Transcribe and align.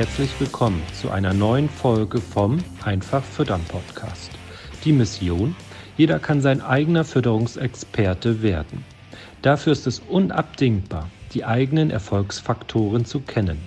Herzlich 0.00 0.30
willkommen 0.38 0.82
zu 0.98 1.10
einer 1.10 1.34
neuen 1.34 1.68
Folge 1.68 2.22
vom 2.22 2.64
Einfach 2.82 3.22
Füttern 3.22 3.60
Podcast. 3.68 4.30
Die 4.82 4.94
Mission, 4.94 5.54
jeder 5.98 6.18
kann 6.18 6.40
sein 6.40 6.62
eigener 6.62 7.04
Fütterungsexperte 7.04 8.40
werden. 8.40 8.82
Dafür 9.42 9.74
ist 9.74 9.86
es 9.86 9.98
unabdingbar, 9.98 11.10
die 11.34 11.44
eigenen 11.44 11.90
Erfolgsfaktoren 11.90 13.04
zu 13.04 13.20
kennen. 13.20 13.58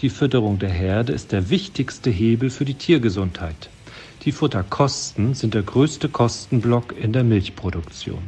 Die 0.00 0.08
Fütterung 0.08 0.58
der 0.58 0.70
Herde 0.70 1.12
ist 1.12 1.32
der 1.32 1.50
wichtigste 1.50 2.08
Hebel 2.08 2.48
für 2.48 2.64
die 2.64 2.76
Tiergesundheit. 2.76 3.68
Die 4.24 4.32
Futterkosten 4.32 5.34
sind 5.34 5.52
der 5.52 5.62
größte 5.62 6.08
Kostenblock 6.08 6.98
in 6.98 7.12
der 7.12 7.22
Milchproduktion. 7.22 8.22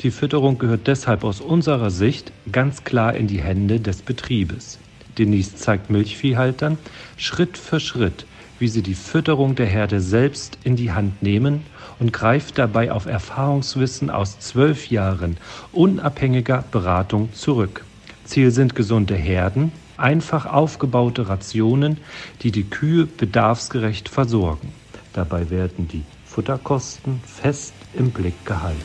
Die 0.00 0.10
Fütterung 0.10 0.56
gehört 0.56 0.86
deshalb 0.86 1.22
aus 1.22 1.42
unserer 1.42 1.90
Sicht 1.90 2.32
ganz 2.50 2.82
klar 2.82 3.12
in 3.14 3.26
die 3.26 3.42
Hände 3.42 3.78
des 3.78 4.00
Betriebes. 4.00 4.78
Denise 5.18 5.56
zeigt 5.56 5.90
Milchviehhaltern 5.90 6.78
Schritt 7.16 7.58
für 7.58 7.80
Schritt, 7.80 8.26
wie 8.58 8.68
sie 8.68 8.82
die 8.82 8.94
Fütterung 8.94 9.54
der 9.54 9.66
Herde 9.66 10.00
selbst 10.00 10.58
in 10.64 10.76
die 10.76 10.92
Hand 10.92 11.22
nehmen 11.22 11.62
und 11.98 12.12
greift 12.12 12.58
dabei 12.58 12.92
auf 12.92 13.06
Erfahrungswissen 13.06 14.10
aus 14.10 14.38
zwölf 14.38 14.90
Jahren 14.90 15.36
unabhängiger 15.72 16.64
Beratung 16.70 17.32
zurück. 17.32 17.84
Ziel 18.24 18.50
sind 18.50 18.74
gesunde 18.74 19.14
Herden, 19.14 19.72
einfach 19.96 20.46
aufgebaute 20.46 21.28
Rationen, 21.28 21.98
die 22.42 22.50
die 22.52 22.64
Kühe 22.64 23.06
bedarfsgerecht 23.06 24.08
versorgen. 24.08 24.72
Dabei 25.12 25.50
werden 25.50 25.88
die 25.88 26.04
Futterkosten 26.24 27.20
fest 27.26 27.74
im 27.94 28.10
Blick 28.10 28.46
gehalten. 28.46 28.78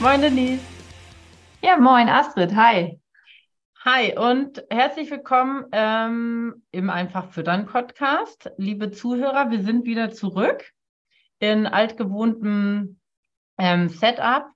Moin 0.00 0.22
Denise. 0.22 0.69
Ja, 1.62 1.76
moin 1.76 2.08
Astrid, 2.08 2.56
hi. 2.56 2.98
Hi 3.84 4.16
und 4.16 4.64
herzlich 4.70 5.10
willkommen 5.10 5.66
ähm, 5.72 6.62
im 6.70 6.88
Einfach 6.88 7.32
Füttern 7.32 7.66
Podcast. 7.66 8.50
Liebe 8.56 8.90
Zuhörer, 8.90 9.50
wir 9.50 9.62
sind 9.62 9.84
wieder 9.84 10.10
zurück 10.10 10.64
in 11.38 11.66
altgewohntem 11.66 12.98
ähm, 13.58 13.90
Setup. 13.90 14.46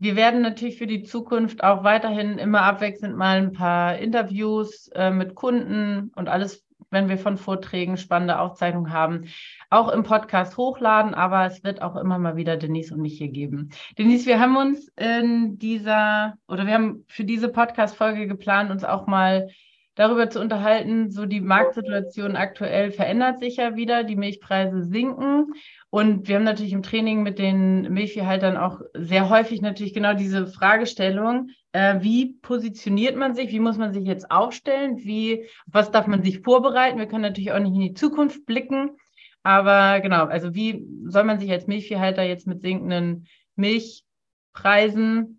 Wir 0.00 0.16
werden 0.16 0.42
natürlich 0.42 0.76
für 0.76 0.88
die 0.88 1.04
Zukunft 1.04 1.62
auch 1.62 1.84
weiterhin 1.84 2.38
immer 2.38 2.62
abwechselnd 2.62 3.16
mal 3.16 3.38
ein 3.38 3.52
paar 3.52 3.98
Interviews 3.98 4.88
äh, 4.88 5.12
mit 5.12 5.36
Kunden 5.36 6.10
und 6.16 6.28
alles 6.28 6.64
wenn 6.94 7.10
wir 7.10 7.18
von 7.18 7.36
Vorträgen 7.36 7.98
spannende 7.98 8.38
Aufzeichnungen 8.38 8.92
haben, 8.92 9.26
auch 9.68 9.88
im 9.90 10.02
Podcast 10.02 10.56
hochladen. 10.56 11.12
Aber 11.12 11.44
es 11.44 11.62
wird 11.62 11.82
auch 11.82 11.96
immer 11.96 12.18
mal 12.18 12.36
wieder 12.36 12.56
Denise 12.56 12.94
und 12.94 13.02
mich 13.02 13.18
hier 13.18 13.28
geben. 13.28 13.68
Denise, 13.98 14.24
wir 14.24 14.40
haben 14.40 14.56
uns 14.56 14.88
in 14.96 15.58
dieser 15.58 16.38
oder 16.48 16.66
wir 16.66 16.72
haben 16.72 17.04
für 17.08 17.24
diese 17.24 17.50
Podcast-Folge 17.50 18.26
geplant, 18.26 18.70
uns 18.70 18.84
auch 18.84 19.06
mal 19.06 19.48
darüber 19.94 20.28
zu 20.28 20.40
unterhalten, 20.40 21.10
so 21.10 21.26
die 21.26 21.40
Marktsituation 21.40 22.36
aktuell 22.36 22.90
verändert 22.90 23.38
sich 23.38 23.56
ja 23.56 23.76
wieder, 23.76 24.04
die 24.04 24.16
Milchpreise 24.16 24.82
sinken 24.82 25.52
und 25.90 26.26
wir 26.26 26.36
haben 26.36 26.44
natürlich 26.44 26.72
im 26.72 26.82
Training 26.82 27.22
mit 27.22 27.38
den 27.38 27.92
Milchviehhaltern 27.92 28.56
auch 28.56 28.80
sehr 28.94 29.28
häufig 29.28 29.62
natürlich 29.62 29.94
genau 29.94 30.14
diese 30.14 30.46
Fragestellung, 30.46 31.50
äh, 31.72 32.00
wie 32.00 32.34
positioniert 32.42 33.16
man 33.16 33.34
sich, 33.34 33.50
wie 33.50 33.60
muss 33.60 33.78
man 33.78 33.92
sich 33.92 34.04
jetzt 34.04 34.30
aufstellen, 34.30 34.98
wie, 34.98 35.48
was 35.66 35.92
darf 35.92 36.06
man 36.06 36.22
sich 36.22 36.40
vorbereiten? 36.40 36.98
Wir 36.98 37.06
können 37.06 37.22
natürlich 37.22 37.52
auch 37.52 37.60
nicht 37.60 37.74
in 37.74 37.80
die 37.80 37.94
Zukunft 37.94 38.44
blicken, 38.46 38.96
aber 39.44 40.00
genau, 40.00 40.24
also 40.24 40.54
wie 40.54 40.84
soll 41.06 41.24
man 41.24 41.38
sich 41.38 41.50
als 41.52 41.66
Milchviehhalter 41.66 42.22
jetzt 42.22 42.46
mit 42.46 42.62
sinkenden 42.62 43.28
Milchpreisen 43.54 45.38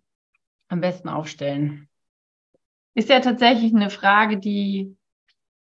am 0.68 0.80
besten 0.80 1.08
aufstellen? 1.08 1.88
Ist 2.96 3.10
ja 3.10 3.20
tatsächlich 3.20 3.74
eine 3.74 3.90
Frage, 3.90 4.38
die 4.38 4.96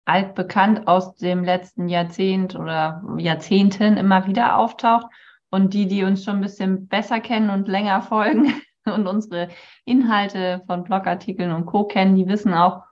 altbekannt 0.05 0.87
aus 0.87 1.17
dem 1.17 1.43
letzten 1.43 1.89
Jahrzehnt 1.89 2.55
oder 2.55 3.03
Jahrzehnten 3.17 3.97
immer 3.97 4.25
wieder 4.25 4.55
auftaucht. 4.55 5.07
Und 5.49 5.73
die, 5.73 5.85
die 5.87 6.05
uns 6.05 6.23
schon 6.23 6.35
ein 6.35 6.41
bisschen 6.41 6.87
besser 6.87 7.19
kennen 7.19 7.49
und 7.49 7.67
länger 7.67 8.01
folgen 8.03 8.53
und 8.85 9.05
unsere 9.05 9.49
Inhalte 9.83 10.63
von 10.65 10.85
Blogartikeln 10.85 11.51
und 11.51 11.65
Co. 11.65 11.83
kennen, 11.83 12.15
die 12.15 12.27
wissen 12.27 12.53
auch, 12.53 12.83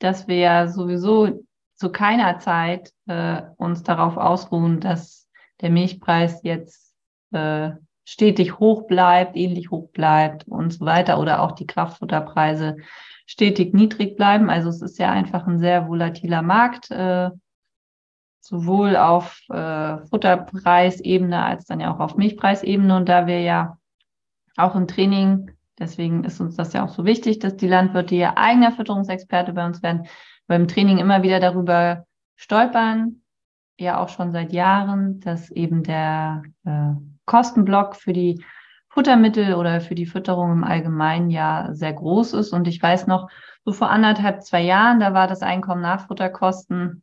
dass 0.00 0.28
wir 0.28 0.68
sowieso 0.68 1.42
zu 1.76 1.90
keiner 1.90 2.40
Zeit 2.40 2.92
äh, 3.06 3.40
uns 3.56 3.84
darauf 3.84 4.18
ausruhen, 4.18 4.80
dass 4.80 5.30
der 5.62 5.70
Milchpreis 5.70 6.42
jetzt 6.42 6.94
äh, 7.30 7.70
stetig 8.04 8.58
hoch 8.58 8.86
bleibt, 8.86 9.34
ähnlich 9.34 9.70
hoch 9.70 9.88
bleibt 9.92 10.46
und 10.46 10.74
so 10.74 10.84
weiter 10.84 11.18
oder 11.18 11.40
auch 11.40 11.52
die 11.52 11.66
Kraftfutterpreise 11.66 12.76
stetig 13.32 13.72
niedrig 13.72 14.16
bleiben. 14.16 14.50
Also 14.50 14.68
es 14.68 14.82
ist 14.82 14.98
ja 14.98 15.10
einfach 15.10 15.46
ein 15.46 15.58
sehr 15.58 15.88
volatiler 15.88 16.42
Markt, 16.42 16.90
äh, 16.90 17.30
sowohl 18.40 18.94
auf 18.96 19.40
äh, 19.48 19.98
Futterpreisebene 20.06 21.42
als 21.42 21.64
dann 21.64 21.80
ja 21.80 21.94
auch 21.94 22.00
auf 22.00 22.16
Milchpreisebene. 22.16 22.94
Und 22.94 23.08
da 23.08 23.26
wir 23.26 23.40
ja 23.40 23.78
auch 24.58 24.74
im 24.74 24.86
Training, 24.86 25.50
deswegen 25.78 26.24
ist 26.24 26.40
uns 26.40 26.56
das 26.56 26.74
ja 26.74 26.84
auch 26.84 26.90
so 26.90 27.06
wichtig, 27.06 27.38
dass 27.38 27.56
die 27.56 27.68
Landwirte 27.68 28.16
ja 28.16 28.36
eigener 28.36 28.72
Fütterungsexperte 28.72 29.54
bei 29.54 29.64
uns 29.64 29.82
werden, 29.82 30.06
beim 30.46 30.68
Training 30.68 30.98
immer 30.98 31.22
wieder 31.22 31.40
darüber 31.40 32.04
stolpern, 32.36 33.22
ja 33.78 33.98
auch 33.98 34.10
schon 34.10 34.30
seit 34.30 34.52
Jahren, 34.52 35.20
dass 35.20 35.50
eben 35.50 35.82
der 35.82 36.42
äh, 36.66 36.90
Kostenblock 37.24 37.96
für 37.96 38.12
die 38.12 38.44
Futtermittel 38.92 39.54
oder 39.54 39.80
für 39.80 39.94
die 39.94 40.06
Fütterung 40.06 40.52
im 40.52 40.64
Allgemeinen 40.64 41.30
ja 41.30 41.68
sehr 41.72 41.94
groß 41.94 42.34
ist. 42.34 42.52
Und 42.52 42.68
ich 42.68 42.82
weiß 42.82 43.06
noch, 43.06 43.30
so 43.64 43.72
vor 43.72 43.90
anderthalb, 43.90 44.42
zwei 44.42 44.60
Jahren, 44.60 45.00
da 45.00 45.14
war 45.14 45.26
das 45.26 45.40
Einkommen 45.40 45.80
nach 45.80 46.06
Futterkosten 46.06 47.02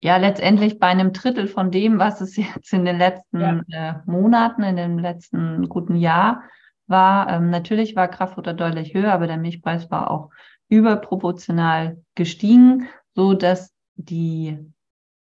ja 0.00 0.16
letztendlich 0.16 0.78
bei 0.78 0.86
einem 0.86 1.12
Drittel 1.12 1.46
von 1.46 1.70
dem, 1.70 1.98
was 1.98 2.22
es 2.22 2.36
jetzt 2.54 2.72
in 2.72 2.86
den 2.86 2.96
letzten 2.96 3.64
ja. 3.68 3.90
äh, 3.90 3.94
Monaten, 4.06 4.62
in 4.62 4.76
dem 4.76 4.98
letzten 4.98 5.68
guten 5.68 5.96
Jahr 5.96 6.42
war. 6.86 7.28
Ähm, 7.28 7.50
natürlich 7.50 7.94
war 7.94 8.08
Kraftfutter 8.08 8.54
deutlich 8.54 8.94
höher, 8.94 9.12
aber 9.12 9.26
der 9.26 9.36
Milchpreis 9.36 9.90
war 9.90 10.10
auch 10.10 10.30
überproportional 10.70 12.02
gestiegen, 12.14 12.88
so 13.14 13.34
dass 13.34 13.74
die 13.96 14.58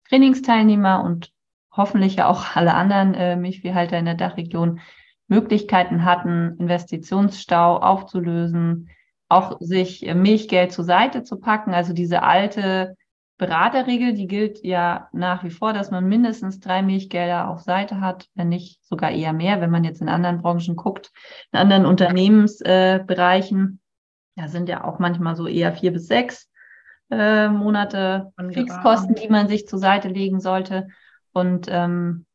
Trainingsteilnehmer 0.10 1.04
und 1.04 1.32
hoffentlich 1.72 2.16
ja 2.16 2.28
auch 2.28 2.56
alle 2.56 2.74
anderen 2.74 3.14
äh, 3.14 3.36
Milchviehhalter 3.36 4.00
in 4.00 4.06
der 4.06 4.16
Dachregion 4.16 4.80
Möglichkeiten 5.32 6.04
hatten, 6.04 6.58
Investitionsstau 6.60 7.78
aufzulösen, 7.78 8.90
auch 9.30 9.56
sich 9.62 10.02
Milchgeld 10.14 10.74
zur 10.74 10.84
Seite 10.84 11.24
zu 11.24 11.40
packen. 11.40 11.74
Also 11.74 11.94
diese 11.94 12.22
alte 12.22 12.98
Beraterregel, 13.38 14.14
die 14.14 14.28
gilt 14.28 14.62
ja 14.62 15.08
nach 15.14 15.46
wie 15.46 15.50
vor, 15.50 15.72
dass 15.72 15.90
man 15.90 16.06
mindestens 16.10 16.60
drei 16.60 16.82
Milchgelder 16.82 17.50
auf 17.50 17.62
Seite 17.62 18.02
hat, 18.02 18.28
wenn 18.36 18.50
nicht 18.50 18.84
sogar 18.84 19.12
eher 19.12 19.32
mehr, 19.32 19.62
wenn 19.62 19.72
man 19.72 19.86
jetzt 19.86 20.02
in 20.02 20.10
anderen 20.10 20.42
Branchen 20.42 20.76
guckt, 20.76 21.12
in 21.54 21.60
anderen 21.60 21.86
Unternehmensbereichen. 21.86 23.80
Äh, 24.36 24.42
da 24.42 24.48
sind 24.50 24.68
ja 24.68 24.84
auch 24.84 25.00
manchmal 25.00 25.38
so 25.38 25.48
eher 25.48 25.72
vier 25.72 25.94
bis 25.94 26.08
sechs 26.08 26.50
äh, 27.10 27.48
Monate 27.48 28.34
Fixkosten, 28.52 29.16
die 29.16 29.30
man 29.30 29.48
sich 29.48 29.66
zur 29.66 29.80
Seite 29.80 30.10
legen 30.10 30.42
sollte. 30.42 30.90
Und 31.32 31.68
ähm, 31.70 32.26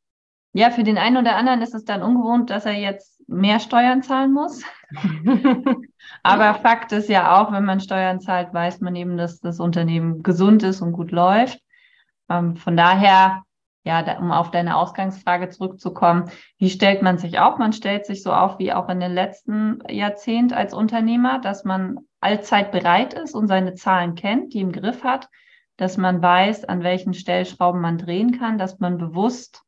ja, 0.56 0.71
für 0.71 0.84
den 0.84 0.97
einen 0.97 1.19
oder 1.19 1.37
anderen 1.37 1.61
ist 1.61 1.75
es 1.75 1.84
dann 1.84 2.03
ungewohnt, 2.03 2.49
dass 2.49 2.65
er 2.65 2.72
jetzt 2.72 3.21
mehr 3.28 3.61
Steuern 3.61 4.03
zahlen 4.03 4.33
muss. 4.33 4.65
Aber 6.22 6.55
Fakt 6.55 6.93
ist 6.93 7.11
ja 7.11 7.39
auch, 7.39 7.53
wenn 7.53 7.67
man 7.67 7.81
Steuern 7.81 8.21
zahlt, 8.21 8.55
weiß 8.55 8.81
man 8.81 8.97
eben, 8.97 9.19
dass 9.19 9.39
das 9.41 9.61
Unternehmen 9.61 10.22
gesund 10.22 10.62
ist 10.62 10.81
und 10.81 10.93
gut 10.93 11.11
läuft. 11.11 11.61
Ähm, 12.31 12.56
von 12.56 12.75
daher, 12.75 13.43
ja, 13.84 14.19
um 14.19 14.33
auf 14.33 14.50
deine 14.50 14.78
Ausgangsfrage 14.78 15.51
zurückzukommen, 15.51 16.31
wie 16.57 16.71
stellt 16.71 17.03
man 17.03 17.19
sich 17.19 17.39
auf? 17.39 17.59
Man 17.59 17.75
stellt 17.75 18.07
sich 18.07 18.22
so 18.22 18.33
auf 18.33 18.59
wie 18.59 18.72
auch 18.72 18.89
in 18.89 19.01
den 19.01 19.13
letzten 19.13 19.81
Jahrzehnt 19.91 20.54
als 20.54 20.72
Unternehmer, 20.72 21.39
dass 21.39 21.65
man 21.65 21.98
allzeit 22.21 22.72
bereit 22.72 23.13
ist 23.13 23.34
und 23.34 23.47
seine 23.47 23.75
Zahlen 23.75 24.15
kennt, 24.15 24.54
die 24.54 24.60
im 24.60 24.72
Griff 24.72 25.04
hat, 25.04 25.28
dass 25.77 25.98
man 25.98 26.22
weiß, 26.22 26.65
an 26.65 26.83
welchen 26.83 27.13
Stellschrauben 27.13 27.83
man 27.83 27.98
drehen 27.98 28.39
kann, 28.39 28.57
dass 28.57 28.78
man 28.78 28.97
bewusst 28.97 29.63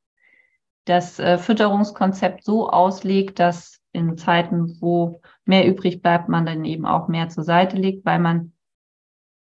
das 0.89 1.19
äh, 1.19 1.39
Fütterungskonzept 1.39 2.45
so 2.45 2.69
auslegt, 2.69 3.39
dass 3.39 3.81
in 3.93 4.17
Zeiten, 4.17 4.77
wo 4.81 5.21
mehr 5.45 5.67
übrig 5.67 6.03
bleibt, 6.03 6.29
man 6.29 6.47
dann 6.47 6.65
eben 6.65 6.87
auch 6.87 7.09
mehr 7.09 7.29
zur 7.29 7.45
Seite 7.45 7.77
legt, 7.77 8.05
weil 8.05 8.19
man 8.19 8.53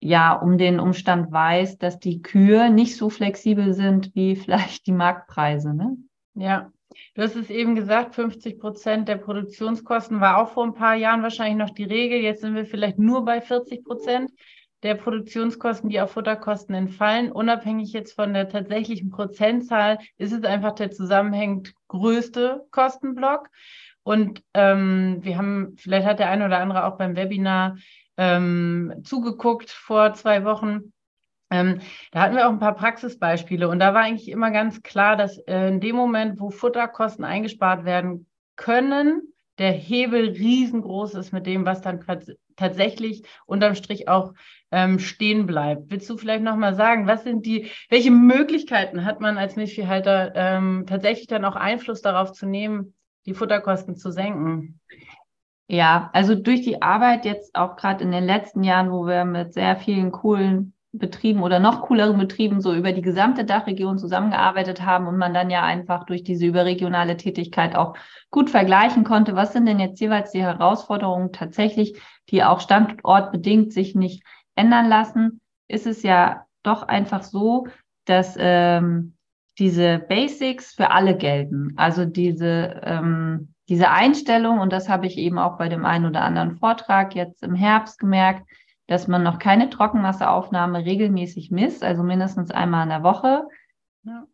ja 0.00 0.34
um 0.34 0.58
den 0.58 0.78
Umstand 0.78 1.32
weiß, 1.32 1.78
dass 1.78 1.98
die 1.98 2.22
Kühe 2.22 2.70
nicht 2.70 2.96
so 2.96 3.10
flexibel 3.10 3.72
sind 3.72 4.14
wie 4.14 4.36
vielleicht 4.36 4.86
die 4.86 4.92
Marktpreise. 4.92 5.74
Ne? 5.74 5.96
Ja, 6.34 6.70
du 7.14 7.22
hast 7.22 7.36
es 7.36 7.50
eben 7.50 7.74
gesagt, 7.74 8.14
50 8.14 8.58
Prozent 8.58 9.08
der 9.08 9.16
Produktionskosten 9.16 10.20
war 10.20 10.38
auch 10.38 10.50
vor 10.50 10.64
ein 10.64 10.74
paar 10.74 10.94
Jahren 10.94 11.22
wahrscheinlich 11.22 11.56
noch 11.56 11.74
die 11.74 11.84
Regel. 11.84 12.20
Jetzt 12.20 12.42
sind 12.42 12.54
wir 12.54 12.66
vielleicht 12.66 12.98
nur 12.98 13.24
bei 13.24 13.40
40 13.40 13.84
Prozent 13.84 14.30
der 14.82 14.94
Produktionskosten, 14.94 15.88
die 15.88 16.00
auf 16.00 16.12
Futterkosten 16.12 16.74
entfallen. 16.74 17.32
Unabhängig 17.32 17.92
jetzt 17.92 18.14
von 18.14 18.34
der 18.34 18.48
tatsächlichen 18.48 19.10
Prozentzahl 19.10 19.98
ist 20.18 20.32
es 20.32 20.44
einfach 20.44 20.72
der 20.72 20.90
zusammenhängend 20.90 21.74
größte 21.88 22.66
Kostenblock. 22.70 23.48
Und 24.02 24.42
ähm, 24.54 25.18
wir 25.22 25.36
haben, 25.36 25.74
vielleicht 25.76 26.06
hat 26.06 26.18
der 26.18 26.30
eine 26.30 26.46
oder 26.46 26.58
andere 26.58 26.84
auch 26.84 26.96
beim 26.96 27.16
Webinar 27.16 27.76
ähm, 28.16 28.94
zugeguckt 29.02 29.70
vor 29.70 30.14
zwei 30.14 30.44
Wochen. 30.44 30.92
Ähm, 31.50 31.80
da 32.12 32.20
hatten 32.20 32.36
wir 32.36 32.46
auch 32.46 32.52
ein 32.52 32.58
paar 32.58 32.74
Praxisbeispiele 32.74 33.68
und 33.68 33.78
da 33.78 33.94
war 33.94 34.02
eigentlich 34.02 34.28
immer 34.28 34.50
ganz 34.50 34.82
klar, 34.82 35.16
dass 35.16 35.38
äh, 35.46 35.68
in 35.68 35.80
dem 35.80 35.94
Moment, 35.94 36.40
wo 36.40 36.50
Futterkosten 36.50 37.24
eingespart 37.24 37.84
werden 37.84 38.26
können, 38.56 39.32
der 39.58 39.72
Hebel 39.72 40.30
riesengroß 40.30 41.14
ist 41.14 41.32
mit 41.32 41.46
dem, 41.46 41.64
was 41.64 41.80
dann 41.80 42.04
tatsächlich 42.56 43.22
unterm 43.46 43.74
Strich 43.74 44.08
auch 44.08 44.34
ähm, 44.70 44.98
stehen 44.98 45.46
bleibt. 45.46 45.90
Willst 45.90 46.08
du 46.10 46.16
vielleicht 46.16 46.42
nochmal 46.42 46.74
sagen, 46.74 47.06
was 47.06 47.24
sind 47.24 47.46
die, 47.46 47.70
welche 47.88 48.10
Möglichkeiten 48.10 49.04
hat 49.04 49.20
man 49.20 49.38
als 49.38 49.56
Milchviehhalter 49.56 50.32
ähm, 50.34 50.84
tatsächlich 50.86 51.26
dann 51.26 51.44
auch 51.44 51.56
Einfluss 51.56 52.02
darauf 52.02 52.32
zu 52.32 52.46
nehmen, 52.46 52.94
die 53.26 53.34
Futterkosten 53.34 53.96
zu 53.96 54.10
senken? 54.10 54.80
Ja, 55.68 56.10
also 56.12 56.34
durch 56.34 56.62
die 56.62 56.82
Arbeit 56.82 57.24
jetzt 57.24 57.54
auch 57.54 57.76
gerade 57.76 58.04
in 58.04 58.12
den 58.12 58.24
letzten 58.24 58.62
Jahren, 58.62 58.92
wo 58.92 59.06
wir 59.06 59.24
mit 59.24 59.52
sehr 59.52 59.76
vielen 59.76 60.12
coolen 60.12 60.75
Betrieben 60.98 61.42
oder 61.42 61.58
noch 61.58 61.82
cooleren 61.82 62.18
Betrieben 62.18 62.60
so 62.60 62.74
über 62.74 62.92
die 62.92 63.02
gesamte 63.02 63.44
Dachregion 63.44 63.98
zusammengearbeitet 63.98 64.84
haben 64.84 65.06
und 65.06 65.16
man 65.16 65.34
dann 65.34 65.50
ja 65.50 65.62
einfach 65.62 66.04
durch 66.04 66.22
diese 66.22 66.46
überregionale 66.46 67.16
Tätigkeit 67.16 67.76
auch 67.76 67.96
gut 68.30 68.50
vergleichen 68.50 69.04
konnte, 69.04 69.36
was 69.36 69.52
sind 69.52 69.66
denn 69.66 69.78
jetzt 69.78 70.00
jeweils 70.00 70.32
die 70.32 70.42
Herausforderungen 70.42 71.32
tatsächlich, 71.32 72.00
die 72.30 72.42
auch 72.44 72.60
standortbedingt 72.60 73.72
sich 73.72 73.94
nicht 73.94 74.22
ändern 74.54 74.88
lassen, 74.88 75.40
ist 75.68 75.86
es 75.86 76.02
ja 76.02 76.46
doch 76.62 76.82
einfach 76.82 77.22
so, 77.22 77.66
dass 78.04 78.36
ähm, 78.38 79.16
diese 79.58 79.98
Basics 79.98 80.74
für 80.74 80.90
alle 80.90 81.16
gelten. 81.16 81.72
Also 81.76 82.04
diese, 82.04 82.80
ähm, 82.84 83.54
diese 83.68 83.90
Einstellung, 83.90 84.58
und 84.58 84.72
das 84.72 84.88
habe 84.88 85.06
ich 85.06 85.16
eben 85.16 85.38
auch 85.38 85.58
bei 85.58 85.68
dem 85.68 85.84
einen 85.84 86.06
oder 86.06 86.22
anderen 86.22 86.56
Vortrag 86.56 87.14
jetzt 87.14 87.42
im 87.42 87.54
Herbst 87.54 87.98
gemerkt, 87.98 88.48
dass 88.86 89.08
man 89.08 89.22
noch 89.22 89.38
keine 89.38 89.70
Trockenmasseaufnahme 89.70 90.84
regelmäßig 90.84 91.50
misst, 91.50 91.82
also 91.82 92.02
mindestens 92.02 92.50
einmal 92.50 92.84
in 92.84 92.90
der 92.90 93.02
Woche. 93.02 93.42
Ja. 94.04 94.26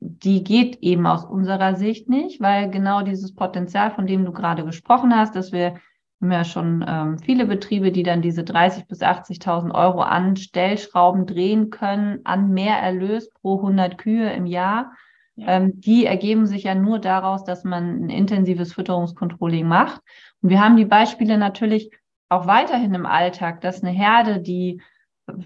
Die 0.00 0.42
geht 0.42 0.78
eben 0.80 1.06
aus 1.06 1.24
unserer 1.24 1.76
Sicht 1.76 2.08
nicht, 2.08 2.40
weil 2.40 2.70
genau 2.70 3.02
dieses 3.02 3.34
Potenzial, 3.34 3.90
von 3.90 4.06
dem 4.06 4.24
du 4.24 4.32
gerade 4.32 4.64
gesprochen 4.64 5.14
hast, 5.14 5.36
dass 5.36 5.52
wir 5.52 5.74
haben 6.20 6.32
ja 6.32 6.44
schon 6.44 6.84
ähm, 6.86 7.18
viele 7.18 7.46
Betriebe, 7.46 7.92
die 7.92 8.02
dann 8.02 8.20
diese 8.20 8.42
30.000 8.42 8.88
bis 8.88 9.00
80.000 9.00 9.74
Euro 9.74 10.02
an 10.02 10.36
Stellschrauben 10.36 11.26
drehen 11.26 11.70
können, 11.70 12.20
an 12.24 12.50
Mehrerlös 12.50 13.30
pro 13.30 13.56
100 13.56 13.96
Kühe 13.96 14.30
im 14.32 14.46
Jahr. 14.46 14.92
Ja. 15.36 15.48
Ähm, 15.48 15.80
die 15.80 16.04
ergeben 16.04 16.46
sich 16.46 16.64
ja 16.64 16.74
nur 16.74 16.98
daraus, 16.98 17.44
dass 17.44 17.64
man 17.64 18.04
ein 18.04 18.10
intensives 18.10 18.74
Fütterungskontrolling 18.74 19.66
macht. 19.66 20.02
Und 20.42 20.50
wir 20.50 20.62
haben 20.62 20.76
die 20.76 20.84
Beispiele 20.84 21.38
natürlich 21.38 21.90
auch 22.30 22.46
weiterhin 22.46 22.94
im 22.94 23.06
Alltag, 23.06 23.60
dass 23.60 23.82
eine 23.82 23.92
Herde, 23.92 24.40
die 24.40 24.80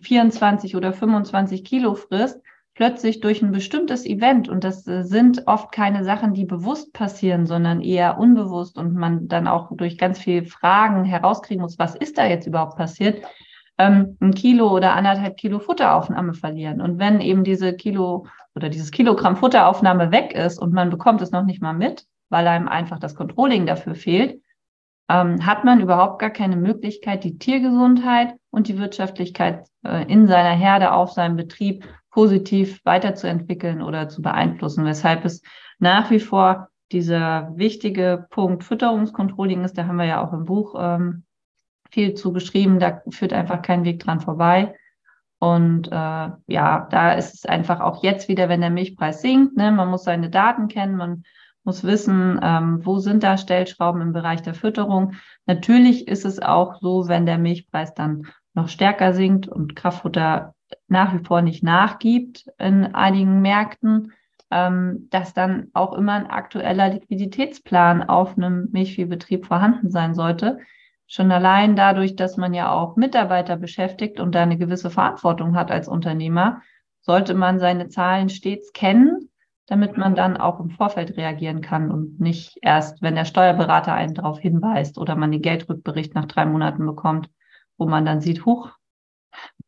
24 0.02 0.76
oder 0.76 0.92
25 0.92 1.64
Kilo 1.64 1.94
frisst, 1.94 2.40
plötzlich 2.74 3.20
durch 3.20 3.42
ein 3.42 3.52
bestimmtes 3.52 4.04
Event, 4.04 4.48
und 4.48 4.64
das 4.64 4.86
äh, 4.86 5.02
sind 5.02 5.46
oft 5.46 5.72
keine 5.72 6.04
Sachen, 6.04 6.34
die 6.34 6.44
bewusst 6.44 6.92
passieren, 6.92 7.46
sondern 7.46 7.80
eher 7.80 8.18
unbewusst 8.18 8.76
und 8.76 8.94
man 8.94 9.28
dann 9.28 9.46
auch 9.46 9.70
durch 9.76 9.96
ganz 9.96 10.18
viele 10.18 10.44
Fragen 10.44 11.04
herauskriegen 11.04 11.62
muss, 11.62 11.78
was 11.78 11.94
ist 11.94 12.18
da 12.18 12.26
jetzt 12.26 12.46
überhaupt 12.46 12.76
passiert, 12.76 13.22
ähm, 13.78 14.16
ein 14.20 14.34
Kilo 14.34 14.70
oder 14.70 14.94
anderthalb 14.94 15.36
Kilo 15.36 15.58
Futteraufnahme 15.60 16.34
verlieren. 16.34 16.80
Und 16.80 16.98
wenn 16.98 17.20
eben 17.20 17.44
diese 17.44 17.74
Kilo 17.74 18.26
oder 18.54 18.68
dieses 18.68 18.90
Kilogramm 18.90 19.36
Futteraufnahme 19.36 20.12
weg 20.12 20.32
ist 20.32 20.58
und 20.58 20.72
man 20.72 20.90
bekommt 20.90 21.22
es 21.22 21.30
noch 21.30 21.44
nicht 21.44 21.62
mal 21.62 21.72
mit, 21.72 22.06
weil 22.28 22.46
einem 22.46 22.68
einfach 22.68 22.98
das 22.98 23.14
Controlling 23.14 23.66
dafür 23.66 23.94
fehlt, 23.94 24.40
ähm, 25.08 25.44
hat 25.44 25.64
man 25.64 25.80
überhaupt 25.80 26.18
gar 26.18 26.30
keine 26.30 26.56
Möglichkeit, 26.56 27.24
die 27.24 27.38
Tiergesundheit 27.38 28.34
und 28.50 28.68
die 28.68 28.78
Wirtschaftlichkeit 28.78 29.66
äh, 29.84 30.10
in 30.10 30.26
seiner 30.26 30.54
Herde 30.54 30.92
auf 30.92 31.12
seinem 31.12 31.36
Betrieb 31.36 31.86
positiv 32.10 32.80
weiterzuentwickeln 32.84 33.82
oder 33.82 34.08
zu 34.08 34.22
beeinflussen, 34.22 34.84
weshalb 34.84 35.24
es 35.24 35.42
nach 35.78 36.10
wie 36.10 36.20
vor 36.20 36.68
dieser 36.92 37.50
wichtige 37.56 38.26
Punkt 38.30 38.62
Fütterungskontrolling 38.64 39.64
ist. 39.64 39.76
Da 39.76 39.86
haben 39.86 39.96
wir 39.96 40.04
ja 40.04 40.24
auch 40.24 40.32
im 40.32 40.44
Buch 40.44 40.74
ähm, 40.78 41.24
viel 41.90 42.14
zu 42.14 42.32
geschrieben. 42.32 42.78
Da 42.78 43.02
führt 43.10 43.32
einfach 43.32 43.62
kein 43.62 43.84
Weg 43.84 44.00
dran 44.00 44.20
vorbei. 44.20 44.74
Und 45.38 45.88
äh, 45.88 45.90
ja, 46.46 46.88
da 46.90 47.12
ist 47.12 47.34
es 47.34 47.46
einfach 47.46 47.80
auch 47.80 48.02
jetzt 48.02 48.28
wieder, 48.28 48.48
wenn 48.48 48.60
der 48.60 48.70
Milchpreis 48.70 49.20
sinkt, 49.20 49.56
ne, 49.56 49.72
man 49.72 49.90
muss 49.90 50.04
seine 50.04 50.30
Daten 50.30 50.68
kennen, 50.68 50.96
man 50.96 51.24
muss 51.64 51.82
wissen, 51.82 52.38
ähm, 52.42 52.84
wo 52.84 52.98
sind 52.98 53.22
da 53.22 53.36
Stellschrauben 53.36 54.02
im 54.02 54.12
Bereich 54.12 54.42
der 54.42 54.54
Fütterung. 54.54 55.14
Natürlich 55.46 56.06
ist 56.06 56.24
es 56.24 56.40
auch 56.40 56.80
so, 56.80 57.08
wenn 57.08 57.26
der 57.26 57.38
Milchpreis 57.38 57.94
dann 57.94 58.26
noch 58.52 58.68
stärker 58.68 59.14
sinkt 59.14 59.48
und 59.48 59.74
Kraftfutter 59.74 60.54
nach 60.88 61.14
wie 61.14 61.24
vor 61.24 61.42
nicht 61.42 61.62
nachgibt 61.62 62.46
in 62.58 62.94
einigen 62.94 63.40
Märkten, 63.40 64.12
ähm, 64.50 65.08
dass 65.10 65.34
dann 65.34 65.68
auch 65.72 65.94
immer 65.94 66.12
ein 66.12 66.26
aktueller 66.26 66.90
Liquiditätsplan 66.90 68.02
auf 68.02 68.36
einem 68.36 68.68
Milchviehbetrieb 68.70 69.46
vorhanden 69.46 69.90
sein 69.90 70.14
sollte. 70.14 70.58
Schon 71.06 71.32
allein 71.32 71.76
dadurch, 71.76 72.16
dass 72.16 72.36
man 72.36 72.54
ja 72.54 72.72
auch 72.72 72.96
Mitarbeiter 72.96 73.56
beschäftigt 73.56 74.20
und 74.20 74.34
da 74.34 74.42
eine 74.42 74.58
gewisse 74.58 74.90
Verantwortung 74.90 75.56
hat 75.56 75.70
als 75.70 75.88
Unternehmer, 75.88 76.62
sollte 77.00 77.34
man 77.34 77.58
seine 77.58 77.88
Zahlen 77.88 78.28
stets 78.28 78.72
kennen 78.72 79.30
damit 79.66 79.96
man 79.96 80.14
dann 80.14 80.36
auch 80.36 80.60
im 80.60 80.70
Vorfeld 80.70 81.16
reagieren 81.16 81.60
kann 81.60 81.90
und 81.90 82.20
nicht 82.20 82.58
erst, 82.60 83.00
wenn 83.00 83.14
der 83.14 83.24
Steuerberater 83.24 83.94
einen 83.94 84.14
darauf 84.14 84.38
hinweist 84.38 84.98
oder 84.98 85.16
man 85.16 85.32
den 85.32 85.42
Geldrückbericht 85.42 86.14
nach 86.14 86.26
drei 86.26 86.44
Monaten 86.44 86.84
bekommt, 86.84 87.30
wo 87.78 87.86
man 87.86 88.04
dann 88.04 88.20
sieht, 88.20 88.44
huch, 88.44 88.70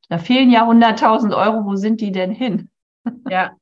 da 0.09 0.19
fehlen 0.19 0.51
ja 0.51 0.69
100.000 0.69 1.35
Euro, 1.37 1.65
wo 1.65 1.77
sind 1.77 2.01
die 2.01 2.13
denn 2.13 2.31
hin? 2.31 2.71
Ja, 3.31 3.53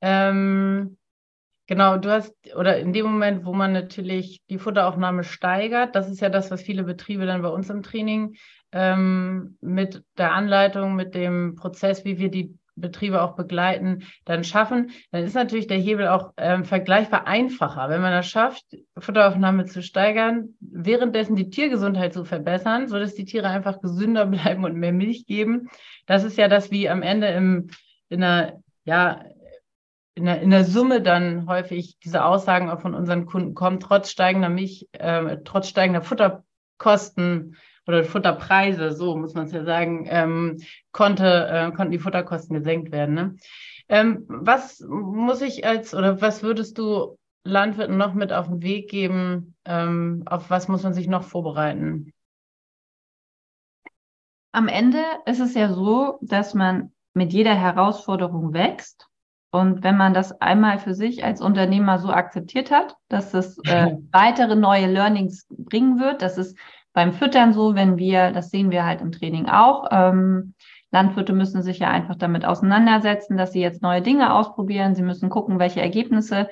ähm, 0.00 0.98
genau, 1.68 1.96
du 1.96 2.10
hast, 2.10 2.34
oder 2.56 2.78
in 2.78 2.92
dem 2.92 3.06
Moment, 3.06 3.44
wo 3.44 3.52
man 3.52 3.72
natürlich 3.72 4.42
die 4.50 4.58
Futteraufnahme 4.58 5.22
steigert, 5.22 5.94
das 5.94 6.10
ist 6.10 6.20
ja 6.20 6.28
das, 6.28 6.50
was 6.50 6.60
viele 6.62 6.82
Betriebe 6.82 7.24
dann 7.24 7.42
bei 7.42 7.48
uns 7.48 7.70
im 7.70 7.84
Training 7.84 8.34
ähm, 8.72 9.56
mit 9.60 10.02
der 10.18 10.32
Anleitung, 10.32 10.96
mit 10.96 11.14
dem 11.14 11.54
Prozess, 11.54 12.04
wie 12.04 12.18
wir 12.18 12.30
die 12.30 12.58
Betriebe 12.76 13.22
auch 13.22 13.36
begleiten, 13.36 14.04
dann 14.24 14.44
schaffen, 14.44 14.90
dann 15.10 15.24
ist 15.24 15.34
natürlich 15.34 15.66
der 15.66 15.78
Hebel 15.78 16.08
auch 16.08 16.32
ähm, 16.36 16.64
vergleichbar 16.64 17.26
einfacher. 17.26 17.88
Wenn 17.88 18.00
man 18.00 18.12
das 18.12 18.26
schafft, 18.26 18.64
Futteraufnahme 18.98 19.66
zu 19.66 19.82
steigern, 19.82 20.54
währenddessen 20.60 21.36
die 21.36 21.50
Tiergesundheit 21.50 22.12
zu 22.12 22.24
verbessern, 22.24 22.88
sodass 22.88 23.14
die 23.14 23.24
Tiere 23.24 23.48
einfach 23.48 23.80
gesünder 23.80 24.26
bleiben 24.26 24.64
und 24.64 24.76
mehr 24.76 24.92
Milch 24.92 25.26
geben. 25.26 25.68
Das 26.06 26.24
ist 26.24 26.36
ja 26.36 26.48
das, 26.48 26.70
wie 26.70 26.88
am 26.88 27.02
Ende 27.02 27.28
im, 27.28 27.70
in 28.08 28.22
einer, 28.22 28.60
ja, 28.84 29.24
in 30.16 30.26
der, 30.26 30.40
in 30.42 30.50
der 30.50 30.64
Summe 30.64 31.02
dann 31.02 31.48
häufig 31.48 31.98
diese 32.04 32.24
Aussagen 32.24 32.70
auch 32.70 32.80
von 32.80 32.94
unseren 32.94 33.26
Kunden 33.26 33.54
kommen, 33.54 33.80
trotz 33.80 34.10
steigender 34.10 34.48
Milch, 34.48 34.88
äh, 34.92 35.38
trotz 35.44 35.68
steigender 35.68 36.02
Futterkosten 36.02 37.56
oder 37.86 38.04
Futterpreise, 38.04 38.92
so 38.92 39.16
muss 39.16 39.34
man 39.34 39.46
es 39.46 39.52
ja 39.52 39.64
sagen, 39.64 40.06
ähm, 40.08 40.62
konnte, 40.92 41.48
äh, 41.48 41.72
konnten 41.72 41.92
die 41.92 41.98
Futterkosten 41.98 42.56
gesenkt 42.56 42.92
werden. 42.92 43.14
Ne? 43.14 43.36
Ähm, 43.88 44.24
was 44.28 44.80
muss 44.80 45.42
ich 45.42 45.66
als 45.66 45.94
oder 45.94 46.20
was 46.20 46.42
würdest 46.42 46.78
du 46.78 47.18
Landwirten 47.44 47.98
noch 47.98 48.14
mit 48.14 48.32
auf 48.32 48.46
den 48.46 48.62
Weg 48.62 48.90
geben? 48.90 49.54
Ähm, 49.66 50.22
auf 50.26 50.48
was 50.50 50.68
muss 50.68 50.82
man 50.82 50.94
sich 50.94 51.08
noch 51.08 51.24
vorbereiten? 51.24 52.12
Am 54.52 54.68
Ende 54.68 55.02
ist 55.26 55.40
es 55.40 55.54
ja 55.54 55.72
so, 55.72 56.18
dass 56.22 56.54
man 56.54 56.92
mit 57.12 57.32
jeder 57.32 57.54
Herausforderung 57.54 58.52
wächst. 58.54 59.08
Und 59.50 59.84
wenn 59.84 59.96
man 59.96 60.14
das 60.14 60.40
einmal 60.40 60.78
für 60.78 60.94
sich 60.94 61.24
als 61.24 61.40
Unternehmer 61.40 61.98
so 61.98 62.10
akzeptiert 62.10 62.72
hat, 62.72 62.96
dass 63.08 63.34
es 63.34 63.58
äh, 63.64 63.94
weitere 64.10 64.56
neue 64.56 64.86
Learnings 64.86 65.46
bringen 65.48 66.00
wird, 66.00 66.22
dass 66.22 66.38
es 66.38 66.56
beim 66.94 67.12
Füttern 67.12 67.52
so, 67.52 67.74
wenn 67.74 67.98
wir, 67.98 68.30
das 68.30 68.50
sehen 68.50 68.70
wir 68.70 68.86
halt 68.86 69.02
im 69.02 69.12
Training 69.12 69.46
auch, 69.46 69.88
ähm, 69.90 70.54
Landwirte 70.90 71.32
müssen 71.32 71.62
sich 71.62 71.80
ja 71.80 71.90
einfach 71.90 72.14
damit 72.14 72.44
auseinandersetzen, 72.46 73.36
dass 73.36 73.52
sie 73.52 73.60
jetzt 73.60 73.82
neue 73.82 74.00
Dinge 74.00 74.32
ausprobieren. 74.32 74.94
Sie 74.94 75.02
müssen 75.02 75.28
gucken, 75.28 75.58
welche 75.58 75.80
Ergebnisse 75.80 76.48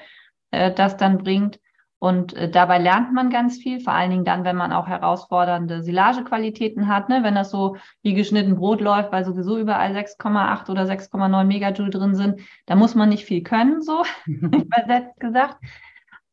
äh, 0.51 0.73
das 0.73 0.97
dann 0.97 1.19
bringt. 1.19 1.61
Und 2.01 2.35
äh, 2.35 2.51
dabei 2.51 2.79
lernt 2.79 3.13
man 3.13 3.31
ganz 3.31 3.59
viel, 3.59 3.79
vor 3.79 3.93
allen 3.93 4.11
Dingen 4.11 4.25
dann, 4.25 4.45
wenn 4.45 4.57
man 4.57 4.73
auch 4.73 4.89
herausfordernde 4.89 5.85
Silagequalitäten 5.85 6.89
hat. 6.89 7.09
Ne? 7.09 7.23
Wenn 7.23 7.37
das 7.37 7.53
so 7.53 7.77
wie 8.03 8.15
geschnitten 8.15 8.57
Brot 8.57 8.81
läuft, 8.81 9.13
weil 9.13 9.25
sowieso 9.25 9.57
überall 9.57 9.95
6,8 9.95 10.69
oder 10.69 10.83
6,9 10.83 11.45
Megajoule 11.45 11.91
drin 11.91 12.17
sind, 12.17 12.41
da 12.67 12.75
muss 12.75 12.97
man 12.97 13.11
nicht 13.11 13.25
viel 13.25 13.45
können, 13.45 13.81
so 13.81 14.03
übersetzt 14.27 15.21
gesagt. 15.21 15.59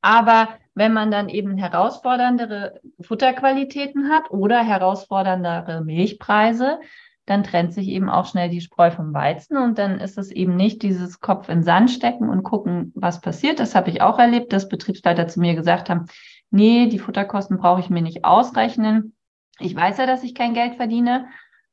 Aber 0.02 0.50
wenn 0.80 0.94
man 0.94 1.12
dann 1.12 1.28
eben 1.28 1.58
herausforderndere 1.58 2.80
Futterqualitäten 3.02 4.10
hat 4.10 4.32
oder 4.32 4.64
herausforderndere 4.64 5.84
Milchpreise, 5.84 6.80
dann 7.26 7.44
trennt 7.44 7.74
sich 7.74 7.90
eben 7.90 8.10
auch 8.10 8.26
schnell 8.26 8.50
die 8.50 8.62
Spreu 8.62 8.90
vom 8.90 9.14
Weizen 9.14 9.58
und 9.58 9.78
dann 9.78 10.00
ist 10.00 10.18
es 10.18 10.32
eben 10.32 10.56
nicht 10.56 10.82
dieses 10.82 11.20
Kopf 11.20 11.50
in 11.50 11.64
Sand 11.64 11.92
stecken 11.92 12.30
und 12.30 12.44
gucken, 12.44 12.94
was 12.96 13.20
passiert. 13.20 13.60
Das 13.60 13.76
habe 13.76 13.90
ich 13.90 14.02
auch 14.02 14.18
erlebt, 14.20 14.54
dass 14.54 14.70
Betriebsleiter 14.70 15.28
zu 15.28 15.42
mir 15.42 15.54
gesagt 15.54 15.90
haben, 15.90 16.06
nee, 16.50 16.88
die 16.88 16.98
Futterkosten 16.98 17.58
brauche 17.58 17.82
ich 17.82 17.90
mir 17.90 18.02
nicht 18.02 18.24
ausrechnen. 18.24 19.16
Ich 19.60 19.76
weiß 19.76 19.98
ja, 19.98 20.06
dass 20.06 20.24
ich 20.24 20.34
kein 20.34 20.54
Geld 20.54 20.76
verdiene. 20.76 21.28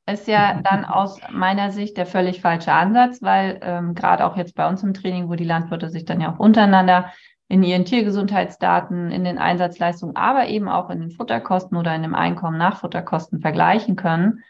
Ist 0.04 0.26
ja 0.26 0.60
dann 0.64 0.84
aus 0.84 1.20
meiner 1.30 1.70
Sicht 1.70 1.96
der 1.96 2.06
völlig 2.06 2.40
falsche 2.40 2.72
Ansatz, 2.72 3.22
weil 3.22 3.60
ähm, 3.62 3.94
gerade 3.94 4.26
auch 4.26 4.36
jetzt 4.36 4.56
bei 4.56 4.68
uns 4.68 4.82
im 4.82 4.94
Training, 4.94 5.28
wo 5.28 5.36
die 5.36 5.44
Landwirte 5.44 5.90
sich 5.90 6.04
dann 6.04 6.20
ja 6.20 6.34
auch 6.34 6.40
untereinander 6.40 7.12
in 7.48 7.62
ihren 7.62 7.84
Tiergesundheitsdaten, 7.84 9.10
in 9.10 9.24
den 9.24 9.38
Einsatzleistungen, 9.38 10.16
aber 10.16 10.48
eben 10.48 10.68
auch 10.68 10.90
in 10.90 11.00
den 11.00 11.10
Futterkosten 11.10 11.76
oder 11.76 11.94
in 11.94 12.02
dem 12.02 12.14
Einkommen 12.14 12.58
nach 12.58 12.78
Futterkosten 12.78 13.40
vergleichen 13.40 13.94
können. 13.94 14.42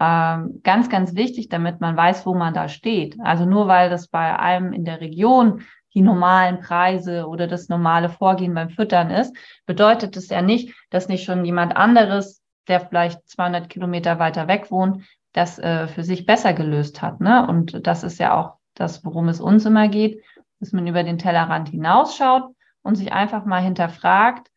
Ähm, 0.00 0.60
ganz, 0.62 0.88
ganz 0.88 1.16
wichtig, 1.16 1.48
damit 1.48 1.80
man 1.80 1.96
weiß, 1.96 2.24
wo 2.26 2.34
man 2.34 2.54
da 2.54 2.68
steht. 2.68 3.16
Also 3.20 3.44
nur 3.44 3.66
weil 3.66 3.90
das 3.90 4.06
bei 4.08 4.38
einem 4.38 4.72
in 4.72 4.84
der 4.84 5.00
Region 5.00 5.62
die 5.94 6.02
normalen 6.02 6.60
Preise 6.60 7.26
oder 7.26 7.48
das 7.48 7.68
normale 7.68 8.08
Vorgehen 8.08 8.54
beim 8.54 8.70
Füttern 8.70 9.10
ist, 9.10 9.34
bedeutet 9.66 10.16
es 10.16 10.28
ja 10.28 10.40
nicht, 10.40 10.74
dass 10.90 11.08
nicht 11.08 11.24
schon 11.24 11.44
jemand 11.44 11.76
anderes, 11.76 12.42
der 12.68 12.80
vielleicht 12.80 13.28
200 13.28 13.68
Kilometer 13.68 14.20
weiter 14.20 14.46
weg 14.46 14.70
wohnt, 14.70 15.02
das 15.32 15.58
äh, 15.58 15.88
für 15.88 16.04
sich 16.04 16.24
besser 16.26 16.52
gelöst 16.52 17.02
hat. 17.02 17.20
Ne? 17.20 17.44
Und 17.48 17.84
das 17.86 18.04
ist 18.04 18.20
ja 18.20 18.38
auch 18.38 18.58
das, 18.74 19.04
worum 19.04 19.28
es 19.28 19.40
uns 19.40 19.66
immer 19.66 19.88
geht 19.88 20.22
dass 20.60 20.72
man 20.72 20.86
über 20.86 21.02
den 21.02 21.18
Tellerrand 21.18 21.68
hinausschaut 21.68 22.54
und 22.82 22.96
sich 22.96 23.12
einfach 23.12 23.44
mal 23.44 23.62
hinterfragt, 23.62 24.48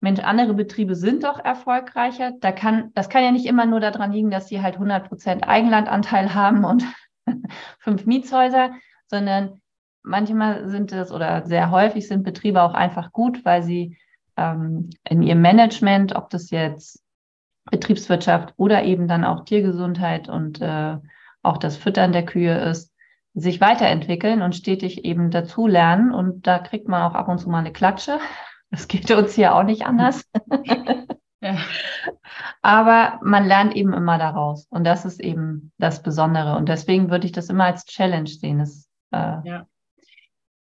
Mensch, 0.00 0.20
andere 0.20 0.54
Betriebe 0.54 0.94
sind 0.94 1.24
doch 1.24 1.42
erfolgreicher. 1.42 2.32
Da 2.40 2.52
kann, 2.52 2.92
das 2.94 3.08
kann 3.08 3.24
ja 3.24 3.32
nicht 3.32 3.46
immer 3.46 3.66
nur 3.66 3.80
daran 3.80 4.12
liegen, 4.12 4.30
dass 4.30 4.48
sie 4.48 4.62
halt 4.62 4.74
100 4.74 5.08
Prozent 5.08 5.48
Eigenlandanteil 5.48 6.34
haben 6.34 6.64
und 6.64 6.84
fünf 7.78 8.06
Mietshäuser, 8.06 8.72
sondern 9.06 9.60
manchmal 10.02 10.68
sind 10.68 10.92
es 10.92 11.10
oder 11.10 11.46
sehr 11.46 11.70
häufig 11.70 12.06
sind 12.06 12.22
Betriebe 12.22 12.62
auch 12.62 12.74
einfach 12.74 13.12
gut, 13.12 13.44
weil 13.44 13.62
sie 13.62 13.98
ähm, 14.36 14.90
in 15.08 15.22
ihrem 15.22 15.40
Management, 15.40 16.14
ob 16.14 16.30
das 16.30 16.50
jetzt 16.50 17.02
Betriebswirtschaft 17.70 18.54
oder 18.56 18.84
eben 18.84 19.08
dann 19.08 19.24
auch 19.24 19.44
Tiergesundheit 19.44 20.28
und 20.28 20.60
äh, 20.60 20.98
auch 21.42 21.56
das 21.56 21.76
Füttern 21.76 22.12
der 22.12 22.24
Kühe 22.24 22.56
ist, 22.58 22.92
sich 23.36 23.60
weiterentwickeln 23.60 24.40
und 24.40 24.56
stetig 24.56 25.04
eben 25.04 25.30
dazulernen. 25.30 26.12
Und 26.12 26.46
da 26.46 26.58
kriegt 26.58 26.88
man 26.88 27.02
auch 27.02 27.14
ab 27.14 27.28
und 27.28 27.38
zu 27.38 27.48
mal 27.48 27.60
eine 27.60 27.72
Klatsche. 27.72 28.18
Das 28.68 28.88
geht 28.88 29.08
uns 29.12 29.34
hier 29.34 29.54
auch 29.54 29.62
nicht 29.62 29.86
anders. 29.86 30.28
ja. 31.40 31.56
Aber 32.62 33.20
man 33.22 33.46
lernt 33.46 33.76
eben 33.76 33.94
immer 33.94 34.18
daraus. 34.18 34.66
Und 34.70 34.82
das 34.82 35.04
ist 35.04 35.20
eben 35.20 35.72
das 35.78 36.02
Besondere. 36.02 36.56
Und 36.56 36.68
deswegen 36.68 37.08
würde 37.08 37.26
ich 37.26 37.32
das 37.32 37.48
immer 37.48 37.64
als 37.64 37.86
Challenge 37.86 38.28
sehen. 38.28 38.58
Das, 38.58 38.90
äh, 39.12 39.36
ja. 39.48 39.66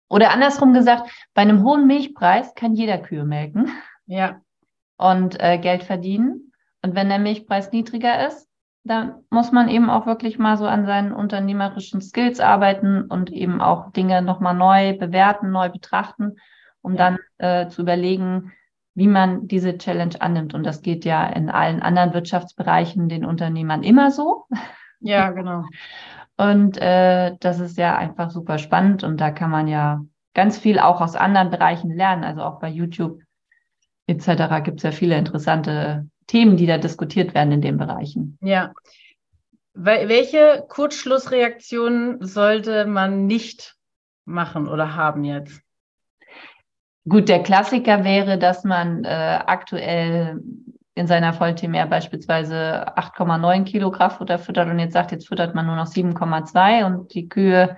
Oder 0.10 0.32
andersrum 0.32 0.74
gesagt, 0.74 1.12
bei 1.36 1.44
einem 1.44 1.64
hohen 1.64 1.86
Milchpreis 1.86 2.56
kann 2.56 2.74
jeder 2.74 2.98
Kühe 2.98 3.26
melken. 3.26 3.72
Ja. 4.08 4.42
Und 4.98 5.40
äh, 5.40 5.60
Geld 5.60 5.84
verdienen. 5.84 6.52
Und 6.82 6.96
wenn 6.96 7.10
der 7.10 7.20
Milchpreis 7.20 7.72
niedriger 7.72 8.26
ist, 8.28 8.50
da 8.84 9.20
muss 9.30 9.52
man 9.52 9.70
eben 9.70 9.90
auch 9.90 10.06
wirklich 10.06 10.40
mal 10.40 10.58
so 10.58 10.66
an 10.66 10.86
seinen 10.86 11.14
unternehmerischen 11.14 12.02
Skills 12.02 12.40
arbeiten 12.40 13.04
und 13.04 13.32
eben 13.32 13.62
auch 13.62 13.92
Dinge 13.92 14.22
nochmal 14.22 14.54
neu 14.54 14.98
bewerten, 14.98 15.52
neu 15.52 15.70
betrachten, 15.70 16.36
um 16.82 16.98
dann 16.98 17.18
äh, 17.38 17.68
zu 17.70 17.82
überlegen, 17.82 18.52
wie 18.94 19.08
man 19.08 19.48
diese 19.48 19.78
Challenge 19.78 20.16
annimmt. 20.20 20.54
Und 20.54 20.64
das 20.64 20.82
geht 20.82 21.06
ja 21.06 21.26
in 21.26 21.50
allen 21.50 21.82
anderen 21.82 22.14
Wirtschaftsbereichen 22.14 23.08
den 23.08 23.26
Unternehmern 23.26 23.84
immer 23.84 24.12
so. 24.12 24.46
Ja, 25.00 25.32
genau. 25.32 25.64
und 26.38 26.78
äh, 26.78 27.38
das 27.40 27.60
ist 27.60 27.78
ja 27.78 27.96
einfach 27.96 28.32
super 28.32 28.58
spannend 28.58 29.04
und 29.04 29.22
da 29.22 29.32
kann 29.32 29.50
man 29.50 29.68
ja 29.68 30.02
ganz 30.34 30.58
viel 30.58 30.80
auch 30.80 31.00
aus 31.00 31.16
anderen 31.16 31.52
Bereichen 31.52 31.92
lernen. 31.96 32.26
Also 32.26 32.42
auch 32.42 32.60
bei 32.60 32.68
YouTube 32.68 33.22
etc. 34.08 34.62
gibt 34.64 34.80
es 34.80 34.84
ja 34.84 34.92
viele 34.92 35.18
interessante 35.18 36.10
Themen, 36.28 36.58
die 36.58 36.66
da 36.66 36.78
diskutiert 36.78 37.34
werden 37.34 37.52
in 37.52 37.62
den 37.62 37.78
Bereichen. 37.78 38.38
Ja. 38.42 38.74
Welche 39.74 40.66
Kurzschlussreaktionen 40.68 42.24
sollte 42.24 42.86
man 42.86 43.26
nicht 43.26 43.76
machen 44.26 44.68
oder 44.68 44.96
haben 44.96 45.24
jetzt? 45.24 45.62
Gut, 47.08 47.28
der 47.28 47.44
Klassiker 47.44 48.04
wäre, 48.04 48.38
dass 48.38 48.64
man 48.64 49.04
äh, 49.04 49.08
aktuell 49.08 50.42
in 50.96 51.08
seiner 51.08 51.34
Vollteam 51.34 51.74
beispielsweise 51.90 52.96
8,9 52.98 53.64
Kilo 53.64 53.92
Kraftfutter 53.92 54.38
füttert 54.38 54.70
und 54.70 54.80
jetzt 54.80 54.94
sagt, 54.94 55.12
jetzt 55.12 55.28
füttert 55.28 55.56
man 55.56 55.66
nur 55.66 55.76
noch 55.76 55.88
7,2 55.88 56.86
und 56.86 57.14
die 57.14 57.28
Kühe 57.28 57.78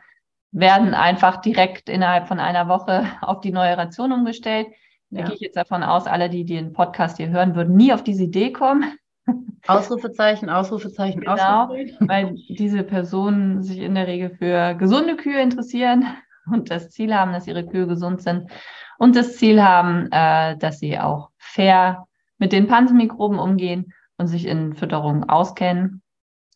werden 0.52 0.94
einfach 0.94 1.38
direkt 1.38 1.90
innerhalb 1.90 2.28
von 2.28 2.40
einer 2.40 2.68
Woche 2.68 3.06
auf 3.22 3.40
die 3.40 3.52
neue 3.52 3.78
Ration 3.78 4.12
umgestellt. 4.12 4.68
Da 5.10 5.22
ja. 5.22 5.26
gehe 5.26 5.36
ich 5.36 5.42
jetzt 5.42 5.58
davon 5.58 5.84
aus, 5.84 6.08
alle, 6.08 6.30
die 6.30 6.46
den 6.46 6.74
Podcast 6.74 7.18
hier 7.18 7.30
hören, 7.30 7.56
würden 7.56 7.76
nie 7.76 7.94
auf 7.94 8.04
diese 8.04 8.24
Idee 8.24 8.52
kommen. 8.52 8.98
Ausrufezeichen, 9.68 10.50
Ausrufezeichen, 10.50 11.22
genau, 11.22 11.66
Ausrufezeichen. 11.66 12.08
Weil 12.08 12.36
diese 12.50 12.84
Personen 12.84 13.64
sich 13.64 13.80
in 13.80 13.96
der 13.96 14.08
Regel 14.08 14.30
für 14.30 14.76
gesunde 14.76 15.16
Kühe 15.16 15.42
interessieren 15.42 16.06
und 16.52 16.70
das 16.70 16.90
Ziel 16.92 17.16
haben, 17.16 17.34
dass 17.34 17.48
ihre 17.48 17.66
Kühe 17.66 17.88
gesund 17.88 18.22
sind 18.22 18.52
und 18.98 19.16
das 19.16 19.38
Ziel 19.38 19.64
haben, 19.64 20.10
äh, 20.12 20.58
dass 20.58 20.80
sie 20.80 21.00
auch 21.00 21.30
fair 21.38 22.08
mit 22.38 22.52
den 22.52 22.68
Pansenmikroben 22.68 23.40
umgehen 23.40 23.94
und 24.18 24.28
sich 24.28 24.46
in 24.46 24.74
Fütterung 24.74 25.28
auskennen. 25.30 26.02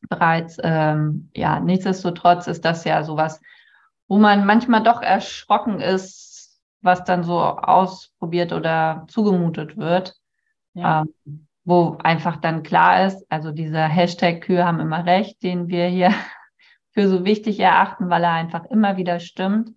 Bereits, 0.07 0.57
ähm, 0.63 1.29
ja, 1.35 1.59
nichtsdestotrotz 1.59 2.47
ist 2.47 2.63
das 2.63 2.85
ja 2.85 3.03
sowas, 3.03 3.41
wo 4.07 4.17
man 4.17 4.45
manchmal 4.45 4.83
doch 4.83 5.01
erschrocken 5.01 5.81
ist, 5.81 6.28
was 6.81 7.03
dann 7.03 7.23
so 7.23 7.39
ausprobiert 7.39 8.53
oder 8.53 9.05
zugemutet 9.07 9.77
wird, 9.77 10.15
ja. 10.73 11.01
ähm, 11.01 11.47
wo 11.65 11.97
einfach 12.03 12.37
dann 12.37 12.63
klar 12.63 13.05
ist, 13.05 13.25
also 13.29 13.51
dieser 13.51 13.87
Hashtag 13.87 14.41
Kühe 14.41 14.65
haben 14.65 14.79
immer 14.79 15.05
recht, 15.05 15.43
den 15.43 15.67
wir 15.67 15.87
hier 15.87 16.11
für 16.91 17.07
so 17.07 17.25
wichtig 17.25 17.59
erachten, 17.59 18.09
weil 18.09 18.23
er 18.23 18.33
einfach 18.33 18.65
immer 18.65 18.97
wieder 18.97 19.19
stimmt, 19.19 19.71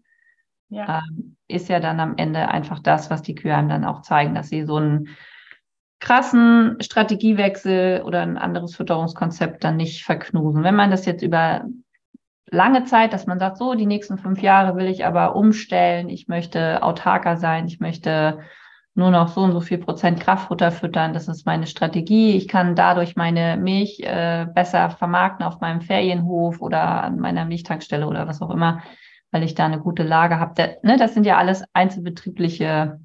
ja. 0.73 1.03
Ähm, 1.07 1.37
ist 1.49 1.69
ja 1.69 1.81
dann 1.81 2.01
am 2.01 2.15
Ende 2.17 2.49
einfach 2.49 2.79
das, 2.79 3.11
was 3.11 3.21
die 3.21 3.35
Kühe 3.35 3.55
einem 3.55 3.69
dann 3.69 3.85
auch 3.85 4.01
zeigen, 4.01 4.35
dass 4.35 4.49
sie 4.49 4.65
so 4.65 4.77
einen 4.77 5.11
krassen 6.01 6.79
Strategiewechsel 6.81 8.03
oder 8.03 8.23
ein 8.23 8.39
anderes 8.39 8.75
Fütterungskonzept 8.77 9.63
dann 9.63 9.77
nicht 9.77 10.03
verknusen. 10.03 10.65
Wenn 10.65 10.75
man 10.75 10.91
das 10.91 11.05
jetzt 11.05 11.23
über 11.23 11.67
lange 12.53 12.85
Zeit, 12.85 13.13
dass 13.13 13.27
man 13.27 13.39
sagt, 13.39 13.57
so, 13.57 13.75
die 13.75 13.87
nächsten 13.87 14.19
fünf 14.19 14.41
Jahre 14.43 14.77
will 14.77 14.87
ich 14.87 15.05
aber 15.05 15.35
umstellen, 15.35 16.09
ich 16.09 16.29
möchte 16.29 16.83
autarker 16.83 17.37
sein, 17.37 17.67
ich 17.67 17.81
möchte 17.81 18.41
nur 18.95 19.11
noch 19.11 19.29
so 19.29 19.41
und 19.41 19.53
so 19.53 19.61
viel 19.61 19.79
Prozent 19.79 20.21
Kraftfutter 20.21 20.71
füttern, 20.71 21.15
das 21.15 21.27
ist 21.27 21.47
meine 21.47 21.67
Strategie. 21.67 22.37
Ich 22.37 22.47
kann 22.47 22.77
dadurch 22.77 23.17
meine 23.17 23.57
Milch 23.57 24.01
äh, 24.01 24.47
besser 24.55 24.91
vermarkten 24.91 25.47
auf 25.47 25.61
meinem 25.61 25.81
Ferienhof 25.81 26.61
oder 26.61 27.03
an 27.03 27.19
meiner 27.19 27.47
Milchtankstelle 27.47 28.07
oder 28.07 28.29
was 28.29 28.43
auch 28.43 28.51
immer, 28.51 28.83
weil 29.31 29.45
ich 29.45 29.55
da 29.55 29.65
eine 29.65 29.81
gute 29.81 30.03
Lage 30.03 30.39
habe. 30.39 30.53
Da, 30.55 30.69
ne, 30.83 30.99
das 30.99 31.15
sind 31.15 31.25
ja 31.25 31.39
alles 31.39 31.65
einzelbetriebliche 31.73 33.01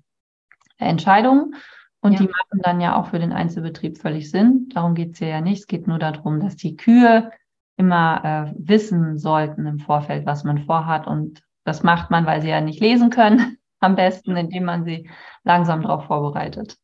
Entscheidungen. 0.77 1.55
Und 2.01 2.13
ja. 2.13 2.19
die 2.19 2.25
machen 2.25 2.61
dann 2.61 2.81
ja 2.81 2.95
auch 2.97 3.07
für 3.07 3.19
den 3.19 3.31
Einzelbetrieb 3.31 3.97
völlig 3.97 4.29
Sinn. 4.29 4.69
Darum 4.73 4.93
geht 4.93 5.13
es 5.13 5.19
ja 5.19 5.41
nicht. 5.41 5.61
Es 5.61 5.67
geht 5.67 5.87
nur 5.87 5.99
darum, 5.99 6.41
dass 6.41 6.57
die 6.57 6.75
Kühe 6.75 7.31
immer 7.77 8.21
äh, 8.49 8.53
wissen 8.57 9.17
sollten 9.17 9.65
im 9.67 9.79
Vorfeld, 9.79 10.25
was 10.25 10.43
man 10.43 10.65
vorhat. 10.65 11.07
Und 11.07 11.43
das 11.63 11.83
macht 11.83 12.11
man, 12.11 12.25
weil 12.25 12.41
sie 12.41 12.49
ja 12.49 12.59
nicht 12.59 12.81
lesen 12.81 13.09
können, 13.09 13.57
am 13.79 13.95
besten, 13.95 14.35
indem 14.35 14.65
man 14.65 14.83
sie 14.83 15.09
langsam 15.43 15.83
darauf 15.83 16.05
vorbereitet. 16.05 16.77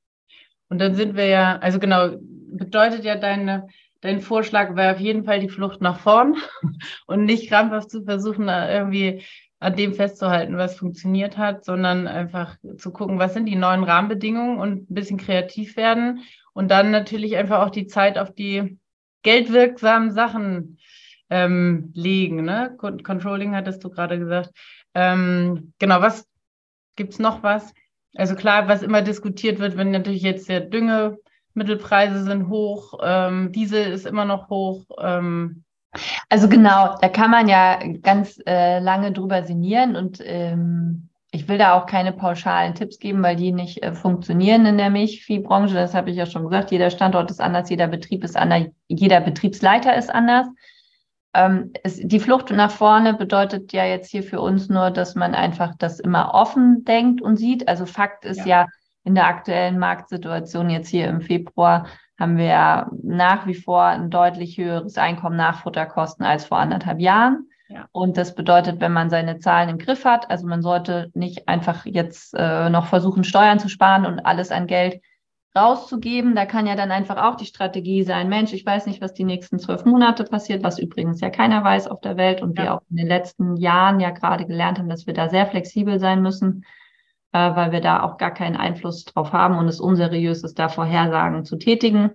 Und 0.70 0.80
dann 0.80 0.96
sind 0.96 1.16
wir 1.16 1.28
ja, 1.28 1.58
also 1.58 1.80
genau, 1.80 2.12
bedeutet 2.22 3.04
ja 3.04 3.16
deine, 3.16 3.68
dein 4.02 4.22
Vorschlag 4.22 4.76
wäre 4.76 4.94
auf 4.94 5.00
jeden 5.00 5.26
Fall 5.26 5.40
die 5.40 5.50
Flucht 5.50 5.82
nach 5.82 6.00
vorn 6.00 6.38
und 7.08 7.26
nicht 7.26 7.50
krampfhaft 7.50 7.90
zu 7.90 8.04
versuchen, 8.04 8.48
irgendwie 8.48 9.24
an 9.60 9.76
dem 9.76 9.94
festzuhalten, 9.94 10.58
was 10.58 10.76
funktioniert 10.76 11.38
hat, 11.38 11.64
sondern 11.64 12.06
einfach 12.08 12.58
zu 12.78 12.92
gucken, 12.92 13.18
was 13.18 13.34
sind 13.34 13.46
die 13.46 13.56
neuen 13.56 13.84
Rahmenbedingungen 13.84 14.60
und 14.60 14.90
ein 14.90 14.94
bisschen 14.94 15.18
kreativ 15.18 15.78
werden 15.78 16.22
und 16.54 16.70
dann 16.70 16.92
natürlich 16.92 17.38
einfach 17.38 17.66
auch 17.66 17.70
die 17.70 17.88
Zeit 17.88 18.18
auf 18.18 18.34
die 18.34 18.78
geldwirksamen 19.24 20.12
Sachen 20.12 20.77
ähm, 21.30 21.92
legen. 21.96 22.44
Ne? 22.44 22.75
Controlling 22.77 23.56
hattest 23.56 23.84
du 23.84 23.89
gerade 23.89 24.20
gesagt. 24.20 24.51
Ähm, 24.94 25.74
genau, 25.80 26.01
was 26.01 26.27
gibt 26.96 27.13
es 27.13 27.20
noch 27.20 27.42
was? 27.42 27.74
Also 28.15 28.36
klar, 28.36 28.68
was 28.68 28.84
immer 28.84 29.01
diskutiert 29.01 29.60
wird, 29.60 29.75
wenn 29.75 29.92
natürlich 29.92 30.22
jetzt 30.22 30.48
der 30.48 30.62
Düngemittelpreise 30.62 32.24
sind 32.24 32.48
hoch, 32.48 33.00
ähm, 33.01 33.51
Diesel 33.51 33.92
ist 33.92 34.06
immer 34.06 34.25
noch 34.25 34.50
hoch. 34.50 34.86
Ähm. 35.01 35.63
also 36.30 36.48
genau, 36.48 36.96
da 37.01 37.10
kann 37.10 37.32
man 37.32 37.48
ja 37.48 37.80
ganz 38.01 38.39
äh, 38.46 38.80
lange 38.80 39.12
drüber 39.12 39.44
sinnieren 39.44 39.96
und 39.96 40.20
ähm, 40.24 41.10
ich 41.34 41.48
will 41.48 41.58
da 41.58 41.74
auch 41.74 41.88
keine 41.88 42.12
pauschalen 42.12 42.75
Tipps 42.75 43.00
geben, 43.00 43.24
weil 43.24 43.36
die 43.36 43.52
nicht 43.52 43.82
äh, 43.82 43.94
funktionieren 43.94 44.68
in 44.68 44.78
der 44.78 44.92
Milchviehbranche. 44.92 45.74
Das 45.74 45.96
habe 45.96 46.12
ich 46.12 46.16
ja 46.16 46.28
schon 46.28 46.44
gesagt. 46.44 46.70
Jeder 46.70 46.92
Standort 46.92 47.32
ist 47.32 47.42
anders, 47.42 47.72
jeder 47.72 47.88
Betrieb 47.88 48.24
ist 48.24 48.38
anders, 48.38 48.68
jeder 48.88 49.20
Betriebsleiter 49.20 49.96
ist 49.98 50.13
anders. 50.13 50.46
Ähm, 51.34 51.72
es, 51.82 52.00
die 52.00 52.20
Flucht 52.20 52.52
nach 52.52 52.70
vorne 52.70 53.16
bedeutet 53.16 53.74
ja 53.74 53.84
jetzt 53.84 54.12
hier 54.12 54.22
für 54.22 54.42
uns 54.42 54.70
nur, 54.70 54.92
dass 54.92 55.16
man 55.16 55.34
einfach 55.34 55.74
das 55.80 56.00
immer 56.00 56.36
offen 56.36 56.86
denkt 56.86 57.20
und 57.20 57.38
sieht. 57.38 57.68
Also 57.68 57.88
Fakt 57.88 58.25
ist 58.25 58.46
ja, 58.46 58.62
ja 58.62 58.68
in 59.04 59.16
der 59.16 59.25
aktuellen 59.25 59.80
Marktsituation 59.80 60.70
jetzt 60.70 60.90
hier 60.90 61.08
im 61.08 61.20
Februar 61.20 61.88
haben 62.20 62.38
wir 62.38 62.92
nach 63.02 63.48
wie 63.48 63.56
vor 63.56 63.86
ein 63.86 64.12
deutlich 64.12 64.60
höheres 64.60 65.00
Einkommen 65.00 65.36
nach 65.36 65.63
Futterkosten 65.63 66.24
als 66.28 66.46
vor 66.46 66.60
anderthalb 66.60 67.00
Jahren. 67.00 67.48
Ja. 67.74 67.88
Und 67.92 68.18
das 68.18 68.36
bedeutet, 68.36 68.82
wenn 68.82 68.94
man 68.94 69.10
seine 69.10 69.39
Zahlen 69.39 69.70
im 69.70 69.77
Griff 69.80 70.06
hat, 70.06 70.30
also 70.30 70.46
man 70.46 70.62
sollte 70.62 71.10
nicht 71.15 71.48
einfach 71.48 71.86
jetzt 71.86 72.36
äh, 72.38 72.70
noch 72.70 72.86
versuchen, 72.86 73.24
Steuern 73.24 73.58
zu 73.58 73.68
sparen 73.68 74.06
und 74.06 74.20
alles 74.20 74.51
an 74.51 74.68
Geld 74.68 75.01
rauszugeben. 75.56 76.36
Da 76.36 76.46
kann 76.46 76.68
ja 76.68 76.75
dann 76.75 76.92
einfach 76.92 77.18
auch 77.18 77.36
die 77.36 77.46
Strategie 77.46 78.03
sein, 78.03 78.30
Mensch, 78.30 78.53
ich 78.53 78.65
weiß 78.65 78.86
nicht, 78.86 79.01
was 79.01 79.13
die 79.13 79.24
nächsten 79.24 79.58
zwölf 79.58 79.86
Monate 79.86 80.24
passiert, 80.24 80.63
was 80.63 80.77
übrigens 80.77 81.20
ja 81.20 81.32
keiner 81.32 81.63
weiß 81.63 81.88
auf 81.88 82.00
der 82.01 82.15
Welt 82.15 82.44
und 82.44 82.58
ja. 82.58 82.63
wir 82.63 82.74
auch 82.75 82.82
in 82.92 82.98
den 82.98 83.08
letzten 83.08 83.58
Jahren 83.58 84.00
ja 84.00 84.12
gerade 84.12 84.46
gelernt 84.46 84.77
haben, 84.77 84.89
dass 84.89 85.08
wir 85.08 85.15
da 85.15 85.30
sehr 85.30 85.48
flexibel 85.48 86.00
sein 86.00 86.22
müssen, 86.22 86.65
äh, 87.32 87.56
weil 87.56 87.72
wir 87.72 87.82
da 87.82 88.03
auch 88.03 88.18
gar 88.18 88.32
keinen 88.32 88.56
Einfluss 88.56 89.03
drauf 89.06 89.32
haben 89.32 89.58
und 89.58 89.68
es 89.68 89.80
unseriös 89.80 90.44
ist, 90.44 90.60
da 90.60 90.70
Vorhersagen 90.70 91.44
zu 91.44 91.58
tätigen. 91.58 92.12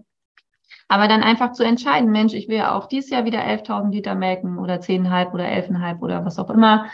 Aber 0.88 1.06
dann 1.06 1.22
einfach 1.22 1.52
zu 1.52 1.62
entscheiden, 1.62 2.10
Mensch, 2.10 2.32
ich 2.32 2.48
will 2.48 2.62
auch 2.62 2.86
dieses 2.86 3.10
Jahr 3.10 3.26
wieder 3.26 3.40
11.000 3.40 3.90
Liter 3.90 4.14
melken 4.14 4.58
oder 4.58 4.76
10,5 4.76 5.32
oder 5.32 5.44
11,5 5.44 6.00
oder 6.00 6.24
was 6.24 6.38
auch 6.38 6.50
immer. 6.50 6.86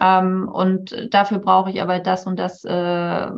Ähm, 0.00 0.48
und 0.48 1.08
dafür 1.12 1.38
brauche 1.38 1.70
ich 1.70 1.80
aber 1.80 2.00
das 2.00 2.26
und 2.26 2.38
das 2.38 2.64
äh, 2.64 3.28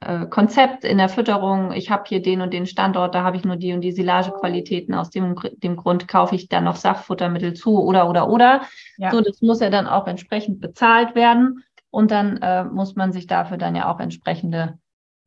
äh, 0.00 0.26
Konzept 0.26 0.84
in 0.84 0.98
der 0.98 1.08
Fütterung. 1.08 1.72
Ich 1.72 1.90
habe 1.90 2.04
hier 2.06 2.22
den 2.22 2.40
und 2.40 2.52
den 2.52 2.66
Standort, 2.66 3.14
da 3.14 3.22
habe 3.22 3.36
ich 3.36 3.44
nur 3.44 3.56
die 3.56 3.72
und 3.72 3.82
die 3.82 3.92
Silagequalitäten. 3.92 4.94
Aus 4.94 5.10
dem, 5.10 5.36
dem 5.56 5.76
Grund 5.76 6.08
kaufe 6.08 6.34
ich 6.34 6.48
dann 6.48 6.64
noch 6.64 6.76
Saftfuttermittel 6.76 7.54
zu 7.54 7.82
oder 7.82 8.08
oder 8.08 8.28
oder. 8.28 8.62
Ja. 8.96 9.10
So, 9.10 9.20
das 9.20 9.42
muss 9.42 9.60
ja 9.60 9.70
dann 9.70 9.86
auch 9.86 10.06
entsprechend 10.06 10.60
bezahlt 10.60 11.14
werden. 11.14 11.64
Und 11.90 12.10
dann 12.10 12.36
äh, 12.38 12.64
muss 12.64 12.96
man 12.96 13.12
sich 13.12 13.26
dafür 13.26 13.56
dann 13.56 13.74
ja 13.74 13.90
auch 13.90 13.98
entsprechende 13.98 14.78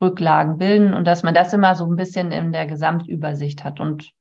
Rücklagen 0.01 0.57
bilden 0.57 0.93
und 0.93 1.05
dass 1.05 1.23
man 1.23 1.33
das 1.33 1.53
immer 1.53 1.75
so 1.75 1.85
ein 1.85 1.95
bisschen 1.95 2.31
in 2.31 2.51
der 2.51 2.65
Gesamtübersicht 2.65 3.63
hat. 3.63 3.79
Und 3.79 4.11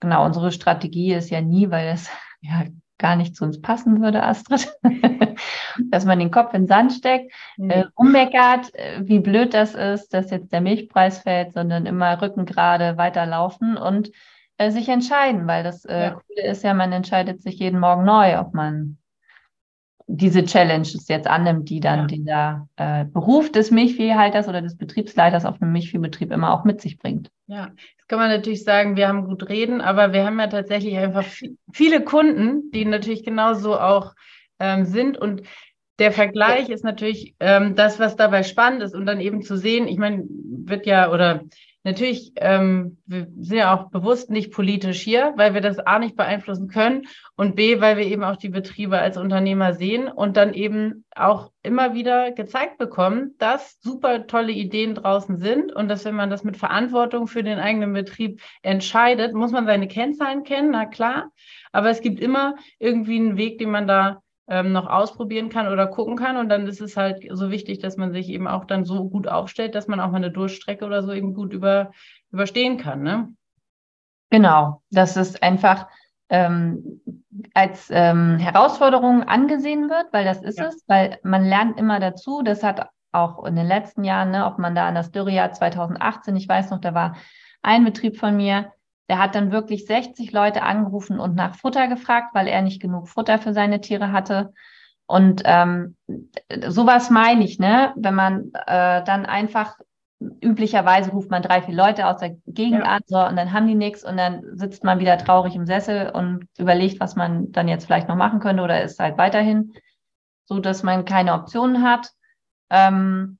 genau, 0.00 0.24
unsere 0.24 0.52
Strategie 0.52 1.14
ist 1.14 1.30
ja 1.30 1.40
nie, 1.40 1.70
weil 1.70 1.88
es 1.88 2.10
ja 2.40 2.64
gar 2.98 3.16
nicht 3.16 3.34
zu 3.34 3.44
uns 3.44 3.60
passen 3.60 4.02
würde, 4.02 4.22
Astrid, 4.22 4.70
dass 5.90 6.04
man 6.04 6.18
den 6.18 6.30
Kopf 6.30 6.52
in 6.52 6.62
den 6.62 6.68
Sand 6.68 6.92
steckt, 6.92 7.32
mhm. 7.56 7.70
äh, 7.70 7.84
ummeckert, 7.94 8.74
äh, 8.74 9.00
wie 9.00 9.20
blöd 9.20 9.54
das 9.54 9.74
ist, 9.74 10.12
dass 10.12 10.30
jetzt 10.30 10.52
der 10.52 10.60
Milchpreis 10.60 11.20
fällt, 11.20 11.54
sondern 11.54 11.86
immer 11.86 12.20
Rücken 12.20 12.44
gerade 12.44 12.98
weiterlaufen 12.98 13.78
und 13.78 14.10
äh, 14.58 14.70
sich 14.70 14.90
entscheiden, 14.90 15.46
weil 15.46 15.64
das 15.64 15.86
äh, 15.86 16.02
ja. 16.02 16.10
Coole 16.10 16.46
ist 16.46 16.62
ja, 16.62 16.74
man 16.74 16.92
entscheidet 16.92 17.40
sich 17.40 17.58
jeden 17.58 17.80
Morgen 17.80 18.04
neu, 18.04 18.38
ob 18.38 18.52
man 18.52 18.98
diese 20.12 20.44
Challenges 20.44 21.06
jetzt 21.08 21.28
annimmt, 21.28 21.68
die 21.68 21.80
dann 21.80 22.00
ja. 22.00 22.06
dieser 22.06 22.68
äh, 22.76 23.04
Beruf 23.04 23.52
des 23.52 23.70
Milchviehhalters 23.70 24.48
oder 24.48 24.60
des 24.60 24.76
Betriebsleiters 24.76 25.44
auf 25.44 25.62
einem 25.62 25.72
Milchviehbetrieb 25.72 26.32
immer 26.32 26.52
auch 26.52 26.64
mit 26.64 26.80
sich 26.80 26.98
bringt. 26.98 27.30
Ja, 27.46 27.68
jetzt 27.96 28.08
kann 28.08 28.18
man 28.18 28.28
natürlich 28.28 28.64
sagen, 28.64 28.96
wir 28.96 29.08
haben 29.08 29.24
gut 29.24 29.48
reden, 29.48 29.80
aber 29.80 30.12
wir 30.12 30.24
haben 30.24 30.38
ja 30.40 30.48
tatsächlich 30.48 30.96
einfach 30.96 31.24
viele 31.72 32.02
Kunden, 32.02 32.70
die 32.72 32.84
natürlich 32.84 33.24
genauso 33.24 33.78
auch 33.78 34.14
ähm, 34.58 34.84
sind 34.84 35.16
und 35.16 35.42
der 36.00 36.12
Vergleich 36.12 36.70
ist 36.70 36.82
natürlich 36.82 37.34
ähm, 37.40 37.76
das, 37.76 38.00
was 38.00 38.16
dabei 38.16 38.42
spannend 38.42 38.82
ist 38.82 38.94
und 38.94 39.04
dann 39.06 39.20
eben 39.20 39.42
zu 39.42 39.56
sehen, 39.56 39.86
ich 39.86 39.98
meine, 39.98 40.24
wird 40.28 40.86
ja 40.86 41.12
oder 41.12 41.42
Natürlich, 41.82 42.32
ähm, 42.36 42.98
wir 43.06 43.26
sind 43.38 43.56
ja 43.56 43.74
auch 43.74 43.88
bewusst 43.90 44.28
nicht 44.28 44.52
politisch 44.52 45.00
hier, 45.00 45.32
weil 45.36 45.54
wir 45.54 45.62
das 45.62 45.78
A 45.78 45.98
nicht 45.98 46.14
beeinflussen 46.14 46.68
können 46.68 47.06
und 47.36 47.56
B, 47.56 47.80
weil 47.80 47.96
wir 47.96 48.04
eben 48.04 48.22
auch 48.22 48.36
die 48.36 48.50
Betriebe 48.50 48.98
als 48.98 49.16
Unternehmer 49.16 49.72
sehen 49.72 50.08
und 50.08 50.36
dann 50.36 50.52
eben 50.52 51.06
auch 51.16 51.52
immer 51.62 51.94
wieder 51.94 52.32
gezeigt 52.32 52.76
bekommen, 52.76 53.34
dass 53.38 53.80
super 53.80 54.26
tolle 54.26 54.52
Ideen 54.52 54.94
draußen 54.94 55.38
sind 55.38 55.72
und 55.72 55.88
dass 55.88 56.04
wenn 56.04 56.14
man 56.14 56.28
das 56.28 56.44
mit 56.44 56.58
Verantwortung 56.58 57.26
für 57.26 57.42
den 57.42 57.58
eigenen 57.58 57.94
Betrieb 57.94 58.42
entscheidet, 58.60 59.32
muss 59.32 59.50
man 59.50 59.64
seine 59.64 59.88
Kennzahlen 59.88 60.44
kennen, 60.44 60.72
na 60.72 60.84
klar, 60.84 61.30
aber 61.72 61.88
es 61.88 62.02
gibt 62.02 62.20
immer 62.20 62.56
irgendwie 62.78 63.16
einen 63.16 63.38
Weg, 63.38 63.58
den 63.58 63.70
man 63.70 63.86
da 63.86 64.20
ähm, 64.50 64.72
noch 64.72 64.88
ausprobieren 64.88 65.48
kann 65.48 65.68
oder 65.68 65.86
gucken 65.86 66.16
kann. 66.16 66.36
Und 66.36 66.48
dann 66.48 66.66
ist 66.66 66.80
es 66.80 66.96
halt 66.96 67.24
so 67.30 67.50
wichtig, 67.50 67.78
dass 67.78 67.96
man 67.96 68.12
sich 68.12 68.28
eben 68.28 68.48
auch 68.48 68.64
dann 68.64 68.84
so 68.84 69.08
gut 69.08 69.28
aufstellt, 69.28 69.74
dass 69.74 69.86
man 69.86 70.00
auch 70.00 70.10
mal 70.10 70.16
eine 70.16 70.32
Durchstrecke 70.32 70.84
oder 70.84 71.02
so 71.02 71.12
eben 71.12 71.34
gut 71.34 71.52
über, 71.52 71.92
überstehen 72.32 72.76
kann. 72.76 73.02
Ne? 73.02 73.32
Genau, 74.30 74.82
das 74.90 75.16
ist 75.16 75.42
einfach 75.42 75.86
ähm, 76.28 77.00
als 77.54 77.88
ähm, 77.90 78.38
Herausforderung 78.38 79.22
angesehen 79.22 79.88
wird, 79.88 80.12
weil 80.12 80.24
das 80.24 80.42
ist 80.42 80.58
ja. 80.58 80.66
es, 80.66 80.84
weil 80.88 81.18
man 81.22 81.44
lernt 81.44 81.78
immer 81.78 82.00
dazu. 82.00 82.42
Das 82.42 82.62
hat 82.62 82.88
auch 83.12 83.44
in 83.44 83.56
den 83.56 83.66
letzten 83.66 84.04
Jahren, 84.04 84.32
ne, 84.32 84.46
ob 84.46 84.58
man 84.58 84.74
da 84.74 84.86
an 84.86 84.94
das 84.94 85.10
Dürrejahr 85.10 85.52
2018, 85.52 86.36
ich 86.36 86.48
weiß 86.48 86.70
noch, 86.70 86.80
da 86.80 86.94
war 86.94 87.16
ein 87.62 87.84
Betrieb 87.84 88.16
von 88.16 88.36
mir, 88.36 88.72
der 89.10 89.18
hat 89.18 89.34
dann 89.34 89.50
wirklich 89.50 89.86
60 89.86 90.30
Leute 90.30 90.62
angerufen 90.62 91.18
und 91.18 91.34
nach 91.34 91.56
Futter 91.56 91.88
gefragt, 91.88 92.32
weil 92.32 92.46
er 92.46 92.62
nicht 92.62 92.80
genug 92.80 93.08
Futter 93.08 93.40
für 93.40 93.52
seine 93.52 93.80
Tiere 93.80 94.12
hatte. 94.12 94.54
Und 95.06 95.42
ähm, 95.44 95.96
sowas 96.68 97.10
meine 97.10 97.42
ich, 97.42 97.58
ne? 97.58 97.92
Wenn 97.96 98.14
man 98.14 98.52
äh, 98.68 99.02
dann 99.02 99.26
einfach 99.26 99.76
üblicherweise 100.20 101.10
ruft 101.10 101.28
man 101.28 101.42
drei, 101.42 101.60
vier 101.60 101.74
Leute 101.74 102.06
aus 102.06 102.20
der 102.20 102.36
Gegend 102.46 102.84
ja. 102.84 102.92
an, 102.92 103.00
so, 103.04 103.18
und 103.18 103.34
dann 103.34 103.52
haben 103.52 103.66
die 103.66 103.74
nichts 103.74 104.04
und 104.04 104.16
dann 104.16 104.56
sitzt 104.56 104.84
man 104.84 105.00
wieder 105.00 105.18
traurig 105.18 105.56
im 105.56 105.66
Sessel 105.66 106.10
und 106.10 106.46
überlegt, 106.56 107.00
was 107.00 107.16
man 107.16 107.50
dann 107.50 107.66
jetzt 107.66 107.86
vielleicht 107.86 108.06
noch 108.06 108.14
machen 108.14 108.38
könnte 108.38 108.62
oder 108.62 108.80
ist 108.80 109.00
halt 109.00 109.18
weiterhin 109.18 109.72
so, 110.44 110.60
dass 110.60 110.84
man 110.84 111.04
keine 111.04 111.34
Optionen 111.34 111.82
hat. 111.82 112.12
Ähm, 112.70 113.39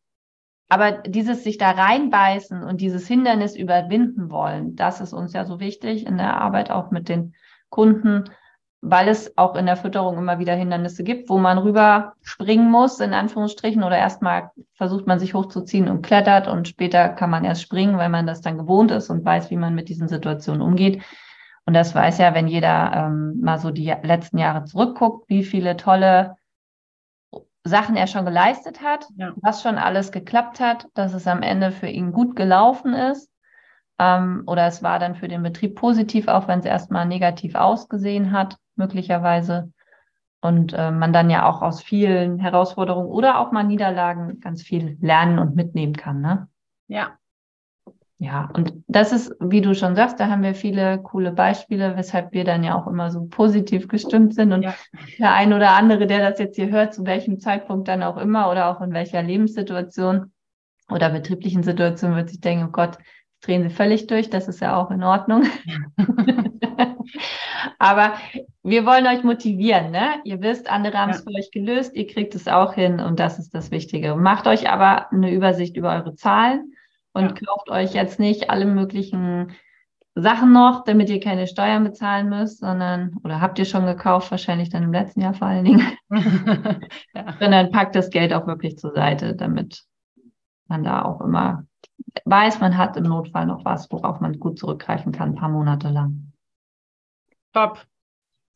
aber 0.70 0.92
dieses 0.92 1.42
sich 1.42 1.58
da 1.58 1.72
reinbeißen 1.72 2.62
und 2.62 2.80
dieses 2.80 3.06
Hindernis 3.08 3.56
überwinden 3.56 4.30
wollen, 4.30 4.76
das 4.76 5.00
ist 5.00 5.12
uns 5.12 5.32
ja 5.32 5.44
so 5.44 5.58
wichtig 5.58 6.06
in 6.06 6.16
der 6.16 6.40
Arbeit 6.40 6.70
auch 6.70 6.92
mit 6.92 7.08
den 7.08 7.34
Kunden, 7.70 8.30
weil 8.80 9.08
es 9.08 9.36
auch 9.36 9.56
in 9.56 9.66
der 9.66 9.76
Fütterung 9.76 10.16
immer 10.16 10.38
wieder 10.38 10.54
Hindernisse 10.54 11.02
gibt, 11.02 11.28
wo 11.28 11.38
man 11.38 11.58
rüber 11.58 12.14
springen 12.22 12.70
muss, 12.70 13.00
in 13.00 13.14
Anführungsstrichen, 13.14 13.82
oder 13.82 13.98
erstmal 13.98 14.52
versucht 14.74 15.08
man 15.08 15.18
sich 15.18 15.34
hochzuziehen 15.34 15.88
und 15.88 16.02
klettert 16.02 16.46
und 16.46 16.68
später 16.68 17.08
kann 17.08 17.30
man 17.30 17.44
erst 17.44 17.62
springen, 17.62 17.98
weil 17.98 18.08
man 18.08 18.28
das 18.28 18.40
dann 18.40 18.56
gewohnt 18.56 18.92
ist 18.92 19.10
und 19.10 19.24
weiß, 19.24 19.50
wie 19.50 19.56
man 19.56 19.74
mit 19.74 19.88
diesen 19.88 20.06
Situationen 20.06 20.62
umgeht. 20.62 21.02
Und 21.66 21.74
das 21.74 21.96
weiß 21.96 22.18
ja, 22.18 22.32
wenn 22.32 22.46
jeder 22.46 22.92
ähm, 22.94 23.40
mal 23.40 23.58
so 23.58 23.72
die 23.72 23.92
letzten 24.02 24.38
Jahre 24.38 24.64
zurückguckt, 24.64 25.28
wie 25.28 25.42
viele 25.42 25.76
tolle 25.76 26.36
Sachen 27.70 27.96
er 27.96 28.06
schon 28.06 28.24
geleistet 28.24 28.82
hat, 28.82 29.06
ja. 29.16 29.32
was 29.36 29.62
schon 29.62 29.78
alles 29.78 30.12
geklappt 30.12 30.60
hat, 30.60 30.88
dass 30.94 31.14
es 31.14 31.26
am 31.26 31.42
Ende 31.42 31.72
für 31.72 31.86
ihn 31.86 32.12
gut 32.12 32.36
gelaufen 32.36 32.92
ist. 32.92 33.30
Ähm, 33.98 34.42
oder 34.46 34.66
es 34.66 34.82
war 34.82 34.98
dann 34.98 35.14
für 35.14 35.28
den 35.28 35.42
Betrieb 35.42 35.76
positiv, 35.76 36.28
auch 36.28 36.48
wenn 36.48 36.60
es 36.60 36.66
erstmal 36.66 37.06
negativ 37.06 37.54
ausgesehen 37.54 38.32
hat, 38.32 38.56
möglicherweise. 38.76 39.72
Und 40.42 40.72
äh, 40.72 40.90
man 40.90 41.12
dann 41.12 41.30
ja 41.30 41.48
auch 41.48 41.62
aus 41.62 41.82
vielen 41.82 42.38
Herausforderungen 42.38 43.08
oder 43.08 43.38
auch 43.38 43.52
mal 43.52 43.64
Niederlagen 43.64 44.40
ganz 44.40 44.62
viel 44.62 44.96
lernen 45.00 45.38
und 45.38 45.54
mitnehmen 45.54 45.94
kann. 45.94 46.20
Ne? 46.20 46.48
Ja, 46.88 47.18
ja, 48.22 48.50
und 48.52 48.74
das 48.86 49.12
ist, 49.12 49.34
wie 49.40 49.62
du 49.62 49.74
schon 49.74 49.96
sagst, 49.96 50.20
da 50.20 50.28
haben 50.28 50.42
wir 50.42 50.54
viele 50.54 50.98
coole 50.98 51.32
Beispiele, 51.32 51.96
weshalb 51.96 52.32
wir 52.32 52.44
dann 52.44 52.62
ja 52.62 52.78
auch 52.78 52.86
immer 52.86 53.10
so 53.10 53.24
positiv 53.24 53.88
gestimmt 53.88 54.34
sind. 54.34 54.52
Und 54.52 54.60
ja. 54.62 54.74
der 55.18 55.32
ein 55.32 55.54
oder 55.54 55.70
andere, 55.70 56.06
der 56.06 56.28
das 56.28 56.38
jetzt 56.38 56.56
hier 56.56 56.68
hört, 56.68 56.92
zu 56.92 57.06
welchem 57.06 57.40
Zeitpunkt 57.40 57.88
dann 57.88 58.02
auch 58.02 58.18
immer 58.18 58.50
oder 58.50 58.68
auch 58.68 58.82
in 58.82 58.92
welcher 58.92 59.22
Lebenssituation 59.22 60.32
oder 60.90 61.08
betrieblichen 61.08 61.62
Situation, 61.62 62.14
wird 62.14 62.28
sich 62.28 62.42
denken, 62.42 62.66
oh 62.68 62.72
Gott, 62.72 62.98
drehen 63.40 63.62
sie 63.62 63.74
völlig 63.74 64.06
durch, 64.06 64.28
das 64.28 64.48
ist 64.48 64.60
ja 64.60 64.76
auch 64.76 64.90
in 64.90 65.02
Ordnung. 65.02 65.44
Aber 67.78 68.12
wir 68.62 68.84
wollen 68.84 69.06
euch 69.06 69.24
motivieren, 69.24 69.92
ne? 69.92 70.20
Ihr 70.24 70.42
wisst, 70.42 70.70
andere 70.70 70.98
haben 70.98 71.08
es 71.08 71.24
ja. 71.24 71.30
für 71.30 71.38
euch 71.38 71.50
gelöst, 71.52 71.96
ihr 71.96 72.06
kriegt 72.06 72.34
es 72.34 72.48
auch 72.48 72.74
hin 72.74 73.00
und 73.00 73.18
das 73.18 73.38
ist 73.38 73.54
das 73.54 73.70
Wichtige. 73.70 74.14
Macht 74.14 74.46
euch 74.46 74.68
aber 74.68 75.10
eine 75.10 75.32
Übersicht 75.32 75.78
über 75.78 75.94
eure 75.94 76.14
Zahlen 76.16 76.74
und 77.12 77.40
ja. 77.40 77.46
kauft 77.46 77.70
euch 77.70 77.94
jetzt 77.94 78.18
nicht 78.18 78.50
alle 78.50 78.66
möglichen 78.66 79.52
Sachen 80.14 80.52
noch, 80.52 80.84
damit 80.84 81.08
ihr 81.08 81.20
keine 81.20 81.46
Steuern 81.46 81.84
bezahlen 81.84 82.28
müsst, 82.28 82.60
sondern, 82.60 83.16
oder 83.24 83.40
habt 83.40 83.58
ihr 83.58 83.64
schon 83.64 83.86
gekauft, 83.86 84.30
wahrscheinlich 84.30 84.68
dann 84.68 84.82
im 84.82 84.92
letzten 84.92 85.20
Jahr 85.20 85.34
vor 85.34 85.48
allen 85.48 85.64
Dingen, 85.64 85.82
ja. 87.14 87.36
sondern 87.38 87.70
packt 87.70 87.94
das 87.94 88.10
Geld 88.10 88.32
auch 88.32 88.46
wirklich 88.46 88.76
zur 88.78 88.92
Seite, 88.92 89.34
damit 89.34 89.84
man 90.66 90.84
da 90.84 91.02
auch 91.02 91.20
immer 91.20 91.64
weiß, 92.24 92.60
man 92.60 92.76
hat 92.76 92.96
im 92.96 93.04
Notfall 93.04 93.46
noch 93.46 93.64
was, 93.64 93.90
worauf 93.90 94.20
man 94.20 94.38
gut 94.38 94.58
zurückgreifen 94.58 95.12
kann, 95.12 95.30
ein 95.30 95.34
paar 95.34 95.48
Monate 95.48 95.88
lang. 95.88 96.32
Top. 97.52 97.84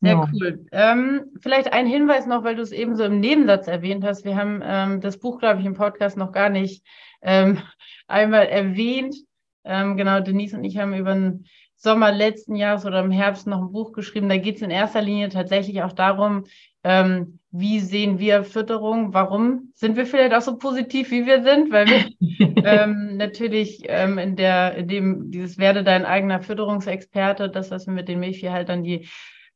Sehr 0.01 0.13
ja. 0.13 0.29
cool. 0.33 0.65
Ähm, 0.71 1.25
vielleicht 1.39 1.73
ein 1.73 1.87
Hinweis 1.87 2.27
noch, 2.27 2.43
weil 2.43 2.55
du 2.55 2.61
es 2.61 2.71
eben 2.71 2.95
so 2.95 3.03
im 3.03 3.19
Nebensatz 3.19 3.67
erwähnt 3.67 4.03
hast. 4.03 4.25
Wir 4.25 4.35
haben 4.35 4.61
ähm, 4.63 5.01
das 5.01 5.19
Buch, 5.19 5.39
glaube 5.39 5.61
ich, 5.61 5.65
im 5.65 5.73
Podcast 5.73 6.17
noch 6.17 6.31
gar 6.31 6.49
nicht 6.49 6.85
ähm, 7.21 7.59
einmal 8.07 8.47
erwähnt. 8.47 9.15
Ähm, 9.63 9.97
genau, 9.97 10.19
Denise 10.19 10.57
und 10.57 10.63
ich 10.63 10.77
haben 10.77 10.93
über 10.93 11.11
ein 11.11 11.45
Sommer 11.75 12.11
letzten 12.11 12.55
Jahres 12.55 12.85
oder 12.85 12.99
im 12.99 13.11
Herbst 13.11 13.47
noch 13.47 13.61
ein 13.61 13.71
Buch 13.71 13.91
geschrieben. 13.91 14.29
Da 14.29 14.37
geht 14.37 14.57
es 14.57 14.61
in 14.61 14.71
erster 14.71 15.01
Linie 15.01 15.29
tatsächlich 15.29 15.83
auch 15.83 15.93
darum, 15.93 16.45
ähm, 16.83 17.39
wie 17.51 17.79
sehen 17.79 18.19
wir 18.19 18.43
Fütterung? 18.43 19.13
Warum 19.13 19.71
sind 19.75 19.95
wir 19.95 20.05
vielleicht 20.05 20.33
auch 20.33 20.41
so 20.41 20.57
positiv, 20.57 21.09
wie 21.09 21.25
wir 21.25 21.41
sind? 21.41 21.71
Weil 21.71 21.87
wir 21.87 22.05
ähm, 22.63 23.17
natürlich 23.17 23.83
ähm, 23.87 24.17
in 24.17 24.35
der, 24.35 24.75
in 24.75 24.87
dem, 24.87 25.31
dieses 25.31 25.57
werde 25.57 25.83
dein 25.83 26.05
eigener 26.05 26.41
Fütterungsexperte, 26.41 27.49
das, 27.49 27.71
was 27.71 27.87
wir 27.87 27.93
mit 27.93 28.07
den 28.07 28.19
Milchviehhaltern, 28.19 28.83
die 28.83 29.07